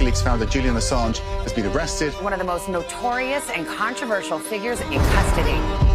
WikiLeaks 0.00 0.24
found 0.24 0.40
that 0.40 0.48
Julian 0.48 0.76
Assange 0.76 1.18
has 1.42 1.52
been 1.52 1.66
arrested. 1.66 2.14
One 2.14 2.32
of 2.32 2.38
the 2.38 2.44
most 2.44 2.70
notorious 2.70 3.50
and 3.50 3.66
controversial 3.66 4.38
figures 4.38 4.80
in 4.80 4.98
custody. 4.98 5.89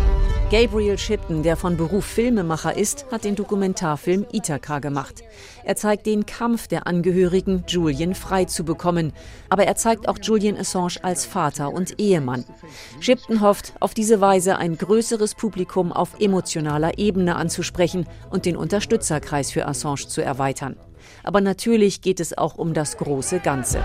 Gabriel 0.52 0.96
Shipton, 0.96 1.42
der 1.42 1.58
von 1.58 1.76
Beruf 1.76 2.06
Filmemacher 2.06 2.78
ist, 2.78 3.08
hat 3.12 3.24
den 3.24 3.34
Dokumentarfilm 3.34 4.28
Ithaka 4.32 4.78
gemacht. 4.78 5.24
Er 5.64 5.76
zeigt 5.76 6.06
den 6.06 6.28
Kampf 6.28 6.68
der 6.68 6.86
Angehörigen, 6.86 7.64
Julian 7.68 8.14
frei 8.14 8.46
zu 8.46 8.64
bekommen. 8.64 9.12
Aber 9.50 9.66
er 9.66 9.76
zeigt 9.76 10.08
auch 10.08 10.20
Julian 10.22 10.56
Assange 10.56 10.98
als 11.02 11.26
Vater 11.26 11.74
und 11.74 12.00
Ehemann. 12.00 12.46
Shipton 13.00 13.42
hofft, 13.42 13.74
auf 13.80 13.96
diese 13.96 14.22
Weise 14.22 14.58
ein 14.58 14.78
größeres 14.78 15.34
Publikum 15.34 15.92
auf 15.92 16.20
emotionaler 16.20 17.00
Ebene 17.00 17.38
anzusprechen 17.38 18.06
und 18.30 18.46
den 18.46 18.56
Unterstützerkreis 18.56 19.50
für 19.52 19.68
Assange 19.68 20.08
zu 20.08 20.22
erweitern. 20.22 20.76
Aber 21.24 21.42
natürlich 21.42 22.02
geht 22.02 22.20
es 22.20 22.38
auch 22.38 22.56
um 22.56 22.76
das 22.76 22.98
große 22.98 23.40
Ganze. 23.40 23.80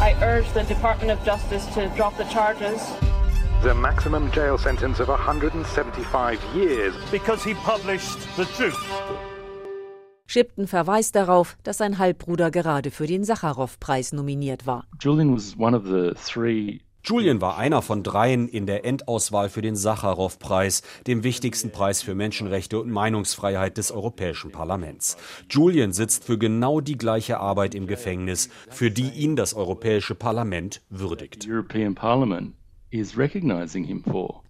I 0.00 0.14
urge 0.22 0.46
the 0.54 0.62
Department 0.66 1.12
of 1.12 1.18
Justice 1.26 1.66
to 1.74 1.82
drop 1.94 2.14
the 2.16 2.24
charges 2.32 2.80
the 3.62 3.74
maximum 3.74 4.30
jail 4.32 4.56
sentence 4.56 5.00
of 5.00 5.08
175 5.08 6.38
years 6.54 6.94
because 7.10 7.42
he 7.44 7.54
published 7.54 8.18
the 8.36 8.44
truth. 8.56 8.78
Shipton 10.26 10.68
verweist 10.68 11.16
darauf, 11.16 11.56
dass 11.64 11.78
sein 11.78 11.98
Halbbruder 11.98 12.50
gerade 12.50 12.90
für 12.90 13.06
den 13.06 13.24
Sacharow-Preis 13.24 14.12
nominiert 14.12 14.64
war. 14.66 14.84
Julian 15.00 15.34
was 15.34 15.56
one 15.58 15.76
of 15.76 15.84
the 15.84 16.12
three 16.14 16.80
Julian 17.02 17.40
war 17.40 17.56
einer 17.56 17.80
von 17.80 18.02
dreien 18.02 18.46
in 18.46 18.66
der 18.66 18.84
Endauswahl 18.84 19.48
für 19.48 19.62
den 19.62 19.74
Sacharow-Preis, 19.74 20.82
dem 21.06 21.24
wichtigsten 21.24 21.70
Preis 21.70 22.02
für 22.02 22.14
Menschenrechte 22.14 22.78
und 22.78 22.90
Meinungsfreiheit 22.90 23.78
des 23.78 23.90
Europäischen 23.90 24.52
Parlaments. 24.52 25.16
Julian 25.48 25.92
sitzt 25.92 26.24
für 26.24 26.36
genau 26.36 26.80
die 26.80 26.98
gleiche 26.98 27.40
Arbeit 27.40 27.74
im 27.74 27.86
Gefängnis, 27.86 28.50
für 28.68 28.90
die 28.90 29.08
ihn 29.08 29.34
das 29.34 29.54
Europäische 29.54 30.14
Parlament 30.14 30.82
würdigt. 30.90 31.48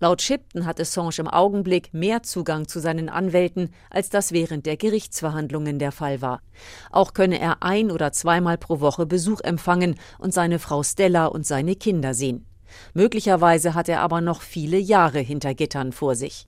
Laut 0.00 0.22
Shipton 0.22 0.64
hat 0.64 0.80
Assange 0.80 1.18
im 1.18 1.28
Augenblick 1.28 1.92
mehr 1.92 2.22
Zugang 2.22 2.66
zu 2.66 2.80
seinen 2.80 3.10
Anwälten, 3.10 3.68
als 3.90 4.08
das 4.08 4.32
während 4.32 4.64
der 4.64 4.78
Gerichtsverhandlungen 4.78 5.78
der 5.78 5.92
Fall 5.92 6.22
war. 6.22 6.40
Auch 6.90 7.12
könne 7.12 7.38
er 7.38 7.62
ein 7.62 7.90
oder 7.90 8.12
zweimal 8.12 8.56
pro 8.56 8.80
Woche 8.80 9.04
Besuch 9.04 9.42
empfangen 9.42 9.96
und 10.18 10.32
seine 10.32 10.58
Frau 10.58 10.82
Stella 10.82 11.26
und 11.26 11.44
seine 11.44 11.76
Kinder 11.76 12.14
sehen. 12.14 12.46
Möglicherweise 12.94 13.74
hat 13.74 13.90
er 13.90 14.00
aber 14.00 14.22
noch 14.22 14.40
viele 14.40 14.78
Jahre 14.78 15.18
hinter 15.18 15.54
Gittern 15.54 15.92
vor 15.92 16.14
sich. 16.14 16.46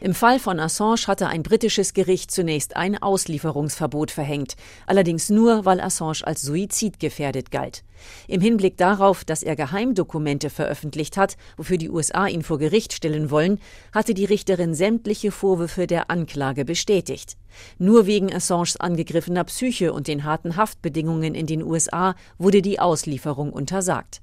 Im 0.00 0.12
Fall 0.12 0.38
von 0.38 0.60
Assange 0.60 1.06
hatte 1.06 1.26
ein 1.26 1.42
britisches 1.42 1.94
Gericht 1.94 2.30
zunächst 2.30 2.76
ein 2.76 3.00
Auslieferungsverbot 3.00 4.10
verhängt, 4.10 4.54
allerdings 4.86 5.30
nur, 5.30 5.64
weil 5.64 5.80
Assange 5.80 6.18
als 6.22 6.42
suizidgefährdet 6.42 7.50
galt. 7.50 7.82
Im 8.28 8.42
Hinblick 8.42 8.76
darauf, 8.76 9.24
dass 9.24 9.42
er 9.42 9.56
Geheimdokumente 9.56 10.50
veröffentlicht 10.50 11.16
hat, 11.16 11.38
wofür 11.56 11.78
die 11.78 11.88
USA 11.88 12.26
ihn 12.26 12.42
vor 12.42 12.58
Gericht 12.58 12.92
stellen 12.92 13.30
wollen, 13.30 13.58
hatte 13.92 14.12
die 14.12 14.26
Richterin 14.26 14.74
sämtliche 14.74 15.32
Vorwürfe 15.32 15.86
der 15.86 16.10
Anklage 16.10 16.66
bestätigt. 16.66 17.38
Nur 17.78 18.06
wegen 18.06 18.32
Assanges 18.34 18.76
angegriffener 18.76 19.44
Psyche 19.44 19.94
und 19.94 20.08
den 20.08 20.24
harten 20.24 20.56
Haftbedingungen 20.56 21.34
in 21.34 21.46
den 21.46 21.62
USA 21.62 22.14
wurde 22.36 22.60
die 22.60 22.80
Auslieferung 22.80 23.50
untersagt. 23.50 24.20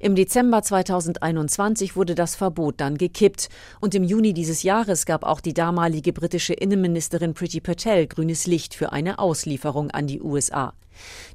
Im 0.00 0.14
Dezember 0.14 0.62
2021 0.62 1.96
wurde 1.96 2.14
das 2.14 2.36
Verbot 2.36 2.80
dann 2.80 2.98
gekippt 2.98 3.48
und 3.80 3.94
im 3.94 4.04
Juni 4.04 4.32
dieses 4.32 4.62
Jahres 4.62 5.06
gab 5.06 5.24
auch 5.24 5.40
die 5.40 5.54
damalige 5.54 6.12
britische 6.12 6.54
Innenministerin 6.54 7.34
Priti 7.34 7.60
Patel 7.60 8.06
grünes 8.06 8.46
Licht 8.46 8.74
für 8.74 8.92
eine 8.92 9.18
Auslieferung 9.18 9.90
an 9.90 10.06
die 10.06 10.20
USA. 10.20 10.72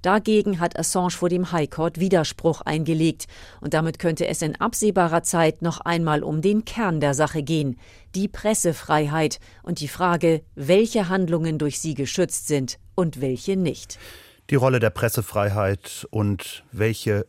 Dagegen 0.02 0.60
hat 0.60 0.78
Assange 0.78 1.12
vor 1.12 1.30
dem 1.30 1.52
High 1.52 1.70
Court 1.70 2.00
Widerspruch 2.00 2.62
eingelegt 2.62 3.28
und 3.60 3.74
damit 3.74 4.00
könnte 4.00 4.28
es 4.28 4.42
in 4.42 4.56
absehbarer 4.56 5.24
Zeit 5.24 5.62
noch 5.62 5.82
einmal 5.82 6.24
um 6.24 6.42
den 6.42 6.66
Kern 6.66 7.00
der 7.00 7.14
Sache 7.14 7.44
gehen, 7.44 7.80
die 8.16 8.28
Pressefreiheit 8.28 9.40
und 9.64 9.80
die 9.80 9.88
Frage, 9.88 10.42
welche 10.56 11.10
Handlungen 11.10 11.58
durch 11.58 11.80
sie 11.80 11.94
geschützt 11.94 12.48
sind 12.48 12.80
und 12.96 13.22
welche 13.22 13.56
nicht. 13.56 14.00
Die 14.50 14.56
Rolle 14.56 14.80
der 14.80 14.90
Pressefreiheit 14.90 16.08
und 16.10 16.64
welche 16.72 17.26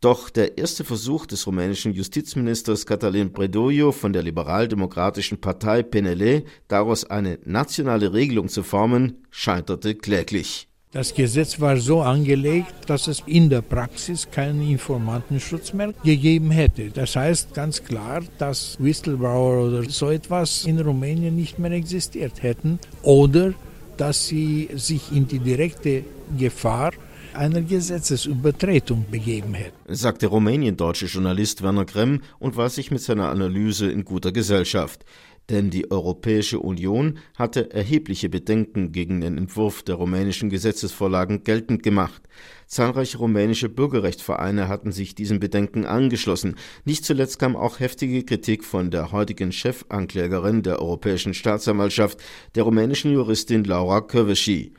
Doch 0.00 0.30
der 0.30 0.58
erste 0.58 0.84
Versuch 0.84 1.26
des 1.26 1.44
rumänischen 1.48 1.92
Justizministers 1.92 2.86
Catalin 2.86 3.32
Predoiu 3.32 3.90
von 3.90 4.12
der 4.12 4.22
liberaldemokratischen 4.22 5.40
Partei 5.40 5.82
PNL, 5.82 6.44
daraus 6.68 7.04
eine 7.04 7.40
nationale 7.44 8.12
Regelung 8.12 8.48
zu 8.48 8.62
formen, 8.62 9.24
scheiterte 9.30 9.96
kläglich. 9.96 10.68
Das 10.92 11.12
Gesetz 11.12 11.60
war 11.60 11.76
so 11.78 12.00
angelegt, 12.00 12.72
dass 12.86 13.08
es 13.08 13.24
in 13.26 13.50
der 13.50 13.60
Praxis 13.60 14.30
keinen 14.30 14.62
Informantenschutz 14.70 15.72
mehr 15.72 15.92
gegeben 16.04 16.52
hätte. 16.52 16.90
Das 16.90 17.16
heißt 17.16 17.52
ganz 17.52 17.82
klar, 17.82 18.22
dass 18.38 18.76
Whistleblower 18.80 19.66
oder 19.66 19.90
so 19.90 20.10
etwas 20.10 20.64
in 20.64 20.78
Rumänien 20.78 21.34
nicht 21.34 21.58
mehr 21.58 21.72
existiert 21.72 22.42
hätten 22.42 22.78
oder 23.02 23.52
dass 23.96 24.28
sie 24.28 24.70
sich 24.76 25.10
in 25.12 25.26
die 25.26 25.40
direkte 25.40 26.04
Gefahr 26.38 26.92
einer 27.34 27.62
Gesetzesübertretung 27.62 29.06
begeben 29.10 29.54
hätte. 29.54 29.72
Sagte 29.88 30.26
Rumänien-deutsche 30.26 31.06
Journalist 31.06 31.62
Werner 31.62 31.84
Kremm 31.84 32.22
und 32.38 32.56
war 32.56 32.70
sich 32.70 32.90
mit 32.90 33.00
seiner 33.00 33.30
Analyse 33.30 33.90
in 33.90 34.04
guter 34.04 34.32
Gesellschaft. 34.32 35.04
Denn 35.50 35.70
die 35.70 35.90
Europäische 35.90 36.58
Union 36.58 37.18
hatte 37.34 37.72
erhebliche 37.72 38.28
Bedenken 38.28 38.92
gegen 38.92 39.22
den 39.22 39.38
Entwurf 39.38 39.82
der 39.82 39.94
rumänischen 39.94 40.50
Gesetzesvorlagen 40.50 41.42
geltend 41.42 41.82
gemacht. 41.82 42.22
Zahlreiche 42.66 43.16
rumänische 43.16 43.70
Bürgerrechtsvereine 43.70 44.68
hatten 44.68 44.92
sich 44.92 45.14
diesen 45.14 45.40
Bedenken 45.40 45.86
angeschlossen. 45.86 46.56
Nicht 46.84 47.06
zuletzt 47.06 47.38
kam 47.38 47.56
auch 47.56 47.80
heftige 47.80 48.24
Kritik 48.24 48.62
von 48.62 48.90
der 48.90 49.10
heutigen 49.10 49.50
Chefanklägerin 49.50 50.62
der 50.62 50.82
Europäischen 50.82 51.32
Staatsanwaltschaft, 51.32 52.20
der 52.54 52.64
rumänischen 52.64 53.12
Juristin 53.12 53.64
Laura 53.64 54.02
Kövesi. 54.02 54.74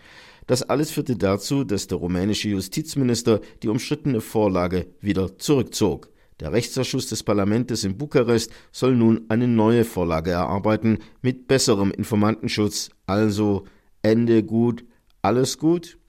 Das 0.50 0.64
alles 0.64 0.90
führte 0.90 1.16
dazu, 1.16 1.64
dass 1.64 1.86
der 1.86 2.00
rumänische 2.00 2.50
Justizminister 2.50 3.40
die 3.62 3.68
umstrittene 3.68 4.20
Vorlage 4.20 4.88
wieder 5.00 5.38
zurückzog. 5.38 6.10
Der 6.40 6.52
Rechtsausschuss 6.52 7.06
des 7.06 7.22
Parlaments 7.22 7.84
in 7.84 8.00
Bukarest 8.00 8.52
soll 8.72 8.96
nun 8.96 9.26
eine 9.30 9.48
neue 9.48 9.86
Vorlage 9.86 10.32
erarbeiten 10.32 10.98
mit 11.22 11.48
besserem 11.48 11.92
Informantenschutz. 11.92 12.90
Also 13.06 13.66
Ende 14.02 14.42
gut, 14.42 14.84
alles 15.22 15.60
gut? 15.60 16.00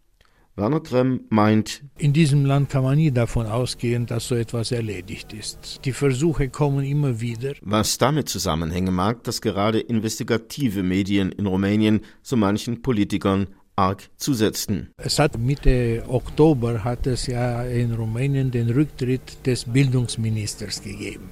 Werner 0.57 0.81
Kremm 0.81 1.21
meint, 1.29 1.83
in 1.99 2.13
diesem 2.13 2.45
Land 2.45 2.71
kann 2.71 2.83
man 2.83 2.97
nie 2.97 3.11
davon 3.11 3.47
ausgehen, 3.47 4.07
dass 4.07 4.29
so 4.29 4.35
etwas 4.35 4.73
erledigt 4.73 5.33
ist. 5.33 5.81
Die 5.85 5.93
Versuche 5.93 6.49
kommen 6.49 6.85
immer 6.85 7.21
wieder. 7.21 7.53
Was 7.61 7.99
damit 7.99 8.29
zusammenhängen 8.29 8.95
mag, 8.95 9.23
dass 9.25 9.41
gerade 9.41 9.81
investigative 9.81 10.83
Medien 10.83 11.31
in 11.31 11.47
Rumänien 11.47 12.01
so 12.23 12.37
manchen 12.37 12.83
Politikern 12.83 13.47
arg 13.81 14.09
zusetzten. 14.17 14.91
Es 14.97 15.19
hat 15.19 15.39
Mitte 15.39 16.05
Oktober 16.09 16.85
hat 16.85 17.07
es 17.07 17.27
ja 17.27 17.63
in 17.65 17.93
Rumänien 17.95 18.51
den 18.51 18.69
Rücktritt 18.71 19.47
des 19.47 19.65
Bildungsministers 19.65 20.83
gegeben 20.83 21.31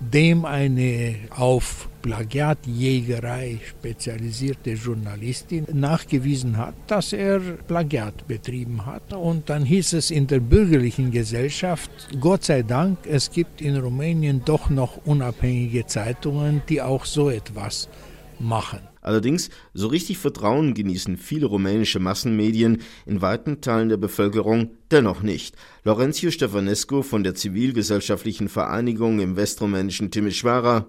dem 0.00 0.44
eine 0.46 1.16
auf 1.30 1.88
Plagiatjägerei 2.02 3.60
spezialisierte 3.68 4.70
Journalistin 4.70 5.66
nachgewiesen 5.70 6.56
hat, 6.56 6.74
dass 6.86 7.12
er 7.12 7.40
Plagiat 7.40 8.26
betrieben 8.26 8.86
hat. 8.86 9.12
Und 9.12 9.50
dann 9.50 9.64
hieß 9.64 9.92
es 9.92 10.10
in 10.10 10.26
der 10.26 10.40
bürgerlichen 10.40 11.10
Gesellschaft, 11.10 11.90
Gott 12.18 12.44
sei 12.44 12.62
Dank, 12.62 13.00
es 13.06 13.30
gibt 13.30 13.60
in 13.60 13.76
Rumänien 13.76 14.42
doch 14.46 14.70
noch 14.70 15.04
unabhängige 15.04 15.86
Zeitungen, 15.86 16.62
die 16.70 16.80
auch 16.80 17.04
so 17.04 17.28
etwas 17.28 17.90
machen. 18.40 18.80
Allerdings, 19.02 19.50
so 19.72 19.88
richtig 19.88 20.18
Vertrauen 20.18 20.74
genießen 20.74 21.16
viele 21.16 21.46
rumänische 21.46 22.00
Massenmedien 22.00 22.82
in 23.06 23.22
weiten 23.22 23.60
Teilen 23.60 23.88
der 23.88 23.96
Bevölkerung 23.96 24.70
dennoch 24.90 25.22
nicht. 25.22 25.56
Lorenzo 25.84 26.30
Stefanescu 26.30 27.02
von 27.02 27.22
der 27.22 27.34
zivilgesellschaftlichen 27.34 28.48
Vereinigung 28.48 29.20
im 29.20 29.36
westrumänischen 29.36 30.10
Timișoara. 30.10 30.86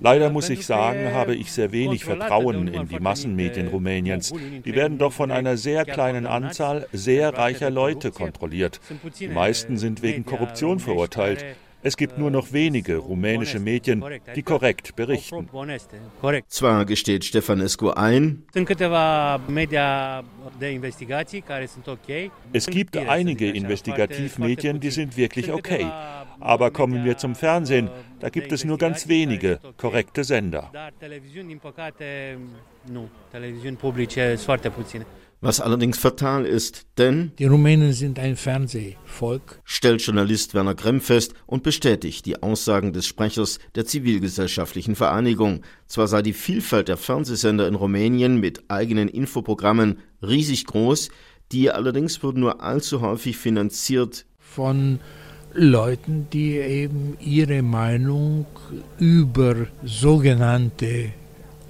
Leider 0.00 0.30
muss 0.30 0.48
ich 0.48 0.64
sagen, 0.64 1.12
habe 1.12 1.34
ich 1.34 1.50
sehr 1.50 1.72
wenig 1.72 2.04
Vertrauen 2.04 2.68
in 2.68 2.86
die 2.86 3.00
Massenmedien 3.00 3.66
Rumäniens. 3.66 4.32
Die 4.64 4.74
werden 4.74 4.98
doch 4.98 5.12
von 5.12 5.32
einer 5.32 5.56
sehr 5.56 5.84
kleinen 5.84 6.26
Anzahl 6.26 6.86
sehr 6.92 7.36
reicher 7.36 7.70
Leute 7.70 8.12
kontrolliert. 8.12 8.80
Die 9.18 9.28
meisten 9.28 9.76
sind 9.76 10.02
wegen 10.02 10.24
Korruption 10.24 10.78
verurteilt. 10.78 11.44
Es 11.88 11.96
gibt 11.96 12.18
nur 12.18 12.30
noch 12.30 12.52
wenige 12.52 12.98
rumänische 12.98 13.60
Medien, 13.60 14.04
die 14.36 14.42
korrekt 14.42 14.94
berichten. 14.94 15.48
Zwar 16.48 16.84
gesteht 16.84 17.24
Stefanescu 17.24 17.88
ein, 17.88 18.44
es 22.52 22.66
gibt 22.66 22.96
einige 22.98 23.50
Investigativmedien, 23.50 24.80
die 24.80 24.90
sind 24.90 25.16
wirklich 25.16 25.50
okay. 25.50 25.86
Aber 26.40 26.70
kommen 26.72 27.06
wir 27.06 27.16
zum 27.16 27.34
Fernsehen, 27.34 27.88
da 28.20 28.28
gibt 28.28 28.52
es 28.52 28.66
nur 28.66 28.76
ganz 28.76 29.08
wenige 29.08 29.58
korrekte 29.78 30.24
Sender. 30.24 30.70
Was 35.40 35.60
allerdings 35.60 35.98
fatal 35.98 36.44
ist, 36.44 36.84
denn 36.98 37.30
die 37.38 37.44
Rumänen 37.44 37.92
sind 37.92 38.18
ein 38.18 38.34
Fernsehvolk, 38.34 39.60
stellt 39.62 40.02
Journalist 40.02 40.52
Werner 40.52 40.74
Kremm 40.74 41.00
fest 41.00 41.32
und 41.46 41.62
bestätigt 41.62 42.26
die 42.26 42.42
Aussagen 42.42 42.92
des 42.92 43.06
Sprechers 43.06 43.60
der 43.76 43.86
zivilgesellschaftlichen 43.86 44.96
Vereinigung. 44.96 45.62
Zwar 45.86 46.08
sei 46.08 46.22
die 46.22 46.32
Vielfalt 46.32 46.88
der 46.88 46.96
Fernsehsender 46.96 47.68
in 47.68 47.76
Rumänien 47.76 48.40
mit 48.40 48.68
eigenen 48.68 49.06
Infoprogrammen 49.06 50.00
riesig 50.22 50.66
groß, 50.66 51.08
die 51.52 51.70
allerdings 51.70 52.20
wurden 52.24 52.40
nur 52.40 52.60
allzu 52.60 53.00
häufig 53.00 53.36
finanziert. 53.36 54.26
Von 54.40 54.98
Leuten, 55.54 56.26
die 56.32 56.56
eben 56.56 57.16
ihre 57.20 57.62
Meinung 57.62 58.46
über 58.98 59.54
sogenannte 59.84 61.12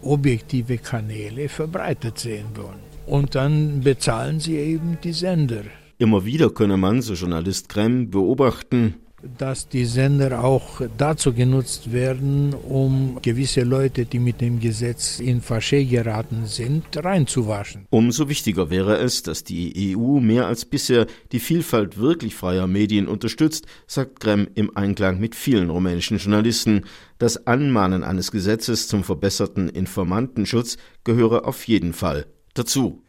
objektive 0.00 0.78
Kanäle 0.78 1.50
verbreitet 1.50 2.18
sehen 2.18 2.46
wollen 2.54 2.88
und 3.09 3.35
dann 3.35 3.81
bezahlen 3.81 4.41
sie 4.41 4.57
eben 4.57 4.99
die 5.03 5.12
Sender. 5.12 5.62
Immer 5.99 6.25
wieder 6.25 6.50
könne 6.50 6.77
man, 6.77 7.03
so 7.03 7.15
Journalist 7.15 7.69
Krem, 7.69 8.11
beobachten, 8.11 8.95
dass 9.37 9.69
die 9.69 9.85
Sender 9.85 10.45
auch 10.45 10.81
dazu 10.97 11.33
genutzt 11.33 11.93
werden, 11.93 12.55
um 12.55 13.19
gewisse 13.21 13.62
Leute, 13.62 14.07
die 14.07 14.21
mit 14.21 14.41
dem 14.41 14.61
Gesetz 14.61 15.19
in 15.19 15.40
Fasche 15.40 15.85
geraten 15.85 16.47
sind, 16.47 16.85
reinzuwaschen. 16.97 17.87
Umso 17.90 18.29
wichtiger 18.29 18.71
wäre 18.71 18.99
es, 18.99 19.25
dass 19.25 19.42
die 19.42 19.97
EU 19.97 20.21
mehr 20.21 20.47
als 20.47 20.64
bisher 20.64 21.07
die 21.33 21.40
Vielfalt 21.40 21.99
wirklich 21.99 22.37
freier 22.37 22.68
Medien 22.68 23.09
unterstützt, 23.09 23.66
sagt 23.88 24.21
Grem 24.21 24.47
im 24.55 24.77
Einklang 24.77 25.18
mit 25.18 25.35
vielen 25.35 25.71
rumänischen 25.71 26.18
Journalisten. 26.18 26.85
Das 27.18 27.47
Anmahnen 27.47 28.05
eines 28.05 28.31
Gesetzes 28.31 28.87
zum 28.87 29.03
verbesserten 29.03 29.68
Informantenschutz 29.68 30.77
gehöre 31.03 31.44
auf 31.44 31.66
jeden 31.66 31.92
Fall 31.92 32.27
dazu. 32.59 33.03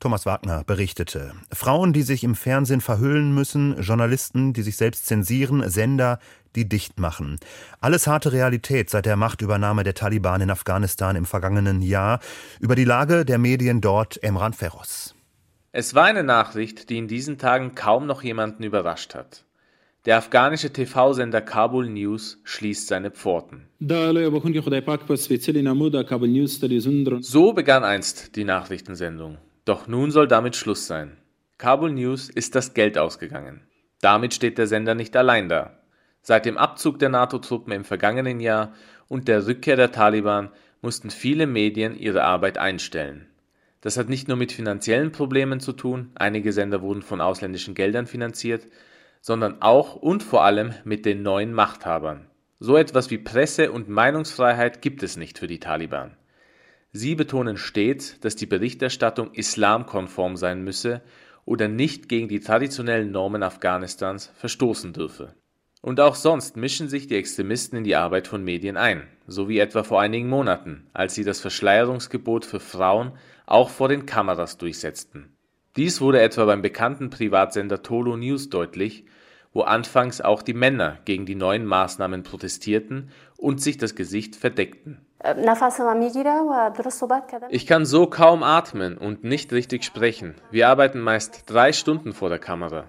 Thomas 0.00 0.26
Wagner 0.26 0.64
berichtete. 0.64 1.32
Frauen, 1.52 1.92
die 1.92 2.02
sich 2.02 2.24
im 2.24 2.34
Fernsehen 2.34 2.80
verhüllen 2.80 3.34
müssen, 3.34 3.80
Journalisten, 3.80 4.52
die 4.52 4.62
sich 4.62 4.76
selbst 4.76 5.06
zensieren, 5.06 5.68
Sender, 5.70 6.18
die 6.56 6.68
dicht 6.68 7.00
machen. 7.00 7.38
Alles 7.80 8.06
harte 8.06 8.32
Realität 8.32 8.90
seit 8.90 9.06
der 9.06 9.16
Machtübernahme 9.16 9.82
der 9.82 9.94
Taliban 9.94 10.40
in 10.40 10.50
Afghanistan 10.50 11.16
im 11.16 11.24
vergangenen 11.24 11.80
Jahr. 11.82 12.20
Über 12.60 12.74
die 12.74 12.84
Lage 12.84 13.24
der 13.24 13.38
Medien 13.38 13.80
dort 13.80 14.22
Emran 14.22 14.52
Ferros. 14.52 15.14
Es 15.72 15.94
war 15.94 16.04
eine 16.04 16.22
Nachricht, 16.22 16.90
die 16.90 16.98
in 16.98 17.08
diesen 17.08 17.38
Tagen 17.38 17.74
kaum 17.74 18.06
noch 18.06 18.22
jemanden 18.22 18.62
überrascht 18.62 19.14
hat. 19.14 19.44
Der 20.04 20.18
afghanische 20.18 20.70
TV-Sender 20.70 21.40
Kabul 21.40 21.88
News 21.88 22.38
schließt 22.44 22.88
seine 22.88 23.10
Pforten. 23.10 23.68
So 27.22 27.54
begann 27.54 27.84
einst 27.84 28.36
die 28.36 28.44
Nachrichtensendung. 28.44 29.38
Doch 29.64 29.88
nun 29.88 30.10
soll 30.10 30.28
damit 30.28 30.56
Schluss 30.56 30.86
sein. 30.86 31.16
Kabul 31.56 31.92
News 31.92 32.28
ist 32.28 32.54
das 32.54 32.74
Geld 32.74 32.98
ausgegangen. 32.98 33.62
Damit 34.02 34.34
steht 34.34 34.58
der 34.58 34.66
Sender 34.66 34.94
nicht 34.94 35.16
allein 35.16 35.48
da. 35.48 35.78
Seit 36.20 36.44
dem 36.44 36.58
Abzug 36.58 36.98
der 36.98 37.08
NATO-Truppen 37.08 37.72
im 37.72 37.84
vergangenen 37.84 38.40
Jahr 38.40 38.74
und 39.08 39.26
der 39.26 39.46
Rückkehr 39.46 39.76
der 39.76 39.90
Taliban 39.90 40.50
mussten 40.82 41.08
viele 41.08 41.46
Medien 41.46 41.96
ihre 41.96 42.24
Arbeit 42.24 42.58
einstellen. 42.58 43.26
Das 43.80 43.96
hat 43.96 44.10
nicht 44.10 44.28
nur 44.28 44.36
mit 44.36 44.52
finanziellen 44.52 45.12
Problemen 45.12 45.60
zu 45.60 45.72
tun, 45.72 46.10
einige 46.14 46.52
Sender 46.52 46.82
wurden 46.82 47.00
von 47.00 47.22
ausländischen 47.22 47.74
Geldern 47.74 48.06
finanziert, 48.06 48.66
sondern 49.24 49.62
auch 49.62 49.96
und 49.96 50.22
vor 50.22 50.44
allem 50.44 50.74
mit 50.84 51.06
den 51.06 51.22
neuen 51.22 51.54
Machthabern. 51.54 52.26
So 52.58 52.76
etwas 52.76 53.10
wie 53.10 53.16
Presse- 53.16 53.72
und 53.72 53.88
Meinungsfreiheit 53.88 54.82
gibt 54.82 55.02
es 55.02 55.16
nicht 55.16 55.38
für 55.38 55.46
die 55.46 55.60
Taliban. 55.60 56.14
Sie 56.92 57.14
betonen 57.14 57.56
stets, 57.56 58.20
dass 58.20 58.36
die 58.36 58.44
Berichterstattung 58.44 59.32
islamkonform 59.32 60.36
sein 60.36 60.62
müsse 60.62 61.00
oder 61.46 61.68
nicht 61.68 62.10
gegen 62.10 62.28
die 62.28 62.40
traditionellen 62.40 63.12
Normen 63.12 63.42
Afghanistans 63.42 64.30
verstoßen 64.36 64.92
dürfe. 64.92 65.34
Und 65.80 66.00
auch 66.00 66.16
sonst 66.16 66.58
mischen 66.58 66.90
sich 66.90 67.06
die 67.06 67.16
Extremisten 67.16 67.78
in 67.78 67.84
die 67.84 67.96
Arbeit 67.96 68.28
von 68.28 68.44
Medien 68.44 68.76
ein, 68.76 69.08
so 69.26 69.48
wie 69.48 69.58
etwa 69.58 69.84
vor 69.84 70.02
einigen 70.02 70.28
Monaten, 70.28 70.86
als 70.92 71.14
sie 71.14 71.24
das 71.24 71.40
Verschleierungsgebot 71.40 72.44
für 72.44 72.60
Frauen 72.60 73.12
auch 73.46 73.70
vor 73.70 73.88
den 73.88 74.04
Kameras 74.04 74.58
durchsetzten. 74.58 75.33
Dies 75.76 76.00
wurde 76.00 76.20
etwa 76.20 76.44
beim 76.44 76.62
bekannten 76.62 77.10
Privatsender 77.10 77.82
Tolo 77.82 78.16
News 78.16 78.48
deutlich, 78.48 79.06
wo 79.52 79.62
anfangs 79.62 80.20
auch 80.20 80.42
die 80.42 80.54
Männer 80.54 80.98
gegen 81.04 81.26
die 81.26 81.34
neuen 81.34 81.66
Maßnahmen 81.66 82.22
protestierten 82.22 83.10
und 83.36 83.60
sich 83.60 83.76
das 83.76 83.96
Gesicht 83.96 84.36
verdeckten. 84.36 85.04
Ich 87.48 87.66
kann 87.66 87.86
so 87.86 88.06
kaum 88.06 88.42
atmen 88.44 88.98
und 88.98 89.24
nicht 89.24 89.52
richtig 89.52 89.82
sprechen. 89.82 90.36
Wir 90.52 90.68
arbeiten 90.68 91.00
meist 91.00 91.42
drei 91.46 91.72
Stunden 91.72 92.12
vor 92.12 92.28
der 92.28 92.38
Kamera. 92.38 92.84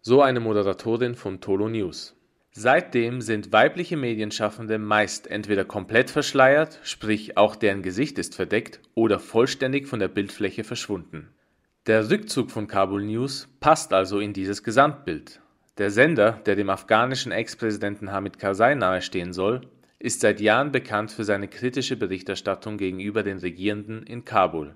So 0.00 0.22
eine 0.22 0.40
Moderatorin 0.40 1.14
von 1.16 1.40
Tolo 1.42 1.68
News. 1.68 2.16
Seitdem 2.52 3.20
sind 3.20 3.52
weibliche 3.52 3.98
Medienschaffende 3.98 4.78
meist 4.78 5.30
entweder 5.30 5.64
komplett 5.64 6.10
verschleiert, 6.10 6.78
sprich 6.82 7.36
auch 7.36 7.56
deren 7.56 7.82
Gesicht 7.82 8.18
ist 8.18 8.34
verdeckt, 8.34 8.80
oder 8.94 9.18
vollständig 9.18 9.88
von 9.88 10.00
der 10.00 10.08
Bildfläche 10.08 10.62
verschwunden. 10.62 11.28
Der 11.88 12.10
Rückzug 12.10 12.52
von 12.52 12.68
Kabul 12.68 13.02
News 13.02 13.48
passt 13.58 13.92
also 13.92 14.20
in 14.20 14.32
dieses 14.32 14.62
Gesamtbild. 14.62 15.40
Der 15.78 15.90
Sender, 15.90 16.40
der 16.46 16.54
dem 16.54 16.70
afghanischen 16.70 17.32
Ex-Präsidenten 17.32 18.12
Hamid 18.12 18.38
Karzai 18.38 18.76
nahestehen 18.76 19.32
soll, 19.32 19.62
ist 19.98 20.20
seit 20.20 20.40
Jahren 20.40 20.70
bekannt 20.70 21.10
für 21.10 21.24
seine 21.24 21.48
kritische 21.48 21.96
Berichterstattung 21.96 22.78
gegenüber 22.78 23.24
den 23.24 23.38
Regierenden 23.38 24.04
in 24.04 24.24
Kabul. 24.24 24.74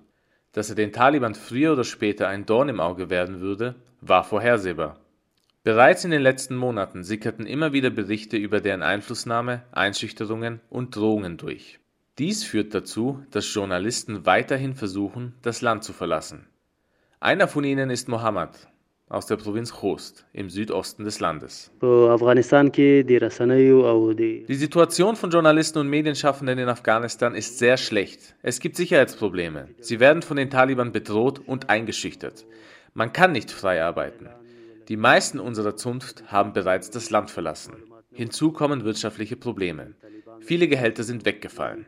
Dass 0.51 0.69
er 0.69 0.75
den 0.75 0.93
Taliban 0.93 1.37
früher 1.37 1.75
oder 1.75 1.85
später 1.85 2.27
ein 2.27 2.45
Dorn 2.45 2.69
im 2.69 2.81
Auge 2.81 3.09
werden 3.09 3.41
würde, 3.41 3.77
war 4.01 4.25
vorhersehbar. 4.25 4.99
Bereits 5.63 6.05
in 6.05 6.11
den 6.11 6.23
letzten 6.23 6.57
Monaten 6.57 7.05
sickerten 7.05 7.47
immer 7.47 7.73
wieder 7.73 7.91
Berichte 7.91 8.37
über 8.37 8.61
deren 8.61 8.83
Einflussnahme, 8.83 9.63
Einschüchterungen 9.71 10.61
und 10.71 10.97
Drohungen 10.97 11.37
durch. 11.37 11.79
Dies 12.19 12.43
führt 12.43 12.75
dazu, 12.75 13.25
dass 13.31 13.55
Journalisten 13.55 14.27
weiterhin 14.27 14.75
versuchen, 14.75 15.35
das 15.43 15.61
Land 15.61 15.85
zu 15.85 15.93
verlassen. 15.93 16.49
Einer 17.21 17.49
von 17.49 17.65
ihnen 17.65 17.91
ist 17.91 18.09
Mohammed. 18.09 18.51
aus 19.09 19.27
der 19.27 19.37
Provinz 19.37 19.73
Khost 19.73 20.27
im 20.33 20.51
Südosten 20.51 21.05
des 21.05 21.21
Landes. 21.21 21.71
Die 24.49 24.55
Situation 24.55 25.15
von 25.15 25.31
Journalisten 25.31 25.79
und 25.79 25.89
Medienschaffenden 25.89 26.59
in 26.59 26.69
Afghanistan 26.69 27.37
ist 27.37 27.59
sehr 27.59 27.77
schlecht. 27.77 28.35
Es 28.43 28.59
gibt 28.59 28.75
Sicherheitsprobleme. 28.77 29.69
Sie 29.79 30.01
werden 30.01 30.23
von 30.23 30.37
den 30.37 30.51
Taliban 30.51 30.91
bedroht 30.91 31.41
und 31.47 31.71
eingeschüchtert. 31.71 32.47
Man 32.95 33.13
kann 33.13 33.31
nicht 33.31 33.53
frei 33.53 33.83
arbeiten. 33.83 34.29
Die 34.89 34.97
meisten 34.97 35.39
unserer 35.39 35.77
Zunft 35.77 36.25
haben 36.33 36.53
bereits 36.53 36.91
das 36.91 37.11
Land 37.11 37.31
verlassen. 37.31 37.75
Hinzu 38.13 38.51
kommen 38.51 38.85
wirtschaftliche 38.85 39.37
Probleme. 39.37 39.95
Viele 40.41 40.67
Gehälter 40.67 41.05
sind 41.05 41.25
weggefallen. 41.25 41.87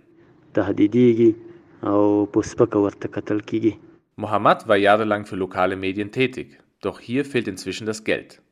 Mohammed 4.18 4.66
war 4.66 4.76
jahrelang 4.76 5.26
für 5.26 5.36
lokale 5.36 5.76
Medien 5.76 6.10
tätig. 6.10 6.58
Doch 6.80 6.98
hier 6.98 7.24
fehlt 7.24 7.46
inzwischen 7.46 7.86
das 7.86 8.02
Geld. 8.02 8.42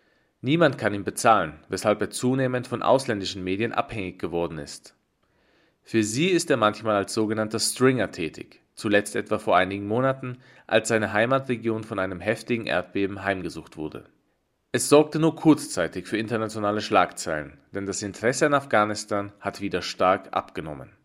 Niemand 0.40 0.78
kann 0.78 0.94
ihn 0.94 1.02
bezahlen, 1.02 1.54
weshalb 1.68 2.00
er 2.00 2.10
zunehmend 2.10 2.68
von 2.68 2.84
ausländischen 2.84 3.42
Medien 3.42 3.72
abhängig 3.72 4.20
geworden 4.20 4.58
ist. 4.58 4.94
Für 5.82 6.04
sie 6.04 6.28
ist 6.28 6.52
er 6.52 6.56
manchmal 6.56 6.94
als 6.94 7.14
sogenannter 7.14 7.58
Stringer 7.58 8.12
tätig, 8.12 8.62
zuletzt 8.76 9.16
etwa 9.16 9.40
vor 9.40 9.56
einigen 9.56 9.88
Monaten, 9.88 10.38
als 10.68 10.86
seine 10.86 11.12
Heimatregion 11.12 11.82
von 11.82 11.98
einem 11.98 12.20
heftigen 12.20 12.66
Erdbeben 12.66 13.24
heimgesucht 13.24 13.76
wurde. 13.76 14.04
Es 14.70 14.88
sorgte 14.88 15.18
nur 15.18 15.34
kurzzeitig 15.34 16.06
für 16.06 16.16
internationale 16.16 16.80
Schlagzeilen, 16.80 17.58
denn 17.72 17.86
das 17.86 18.02
Interesse 18.02 18.46
an 18.46 18.54
Afghanistan 18.54 19.32
hat 19.40 19.60
wieder 19.60 19.82
stark 19.82 20.28
abgenommen. 20.30 20.95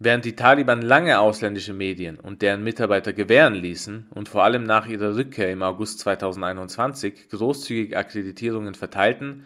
Während 0.00 0.24
die 0.24 0.36
Taliban 0.36 0.80
lange 0.80 1.18
ausländische 1.18 1.72
Medien 1.72 2.20
und 2.20 2.40
deren 2.40 2.62
Mitarbeiter 2.62 3.12
gewähren 3.12 3.54
ließen 3.54 4.06
und 4.14 4.28
vor 4.28 4.44
allem 4.44 4.62
nach 4.62 4.86
ihrer 4.86 5.16
Rückkehr 5.16 5.50
im 5.50 5.62
August 5.62 5.98
2021 5.98 7.28
großzügig 7.30 7.96
Akkreditierungen 7.96 8.74
verteilten, 8.74 9.44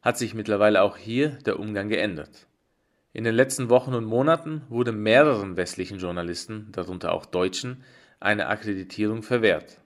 hat 0.00 0.16
sich 0.16 0.32
mittlerweile 0.32 0.80
auch 0.80 0.96
hier 0.96 1.38
der 1.44 1.60
Umgang 1.60 1.90
geändert. 1.90 2.46
In 3.12 3.24
den 3.24 3.34
letzten 3.34 3.68
Wochen 3.68 3.92
und 3.92 4.04
Monaten 4.06 4.62
wurde 4.70 4.92
mehreren 4.92 5.58
westlichen 5.58 5.98
Journalisten, 5.98 6.68
darunter 6.72 7.12
auch 7.12 7.26
Deutschen, 7.26 7.84
eine 8.20 8.46
Akkreditierung 8.46 9.22
verwehrt. 9.22 9.79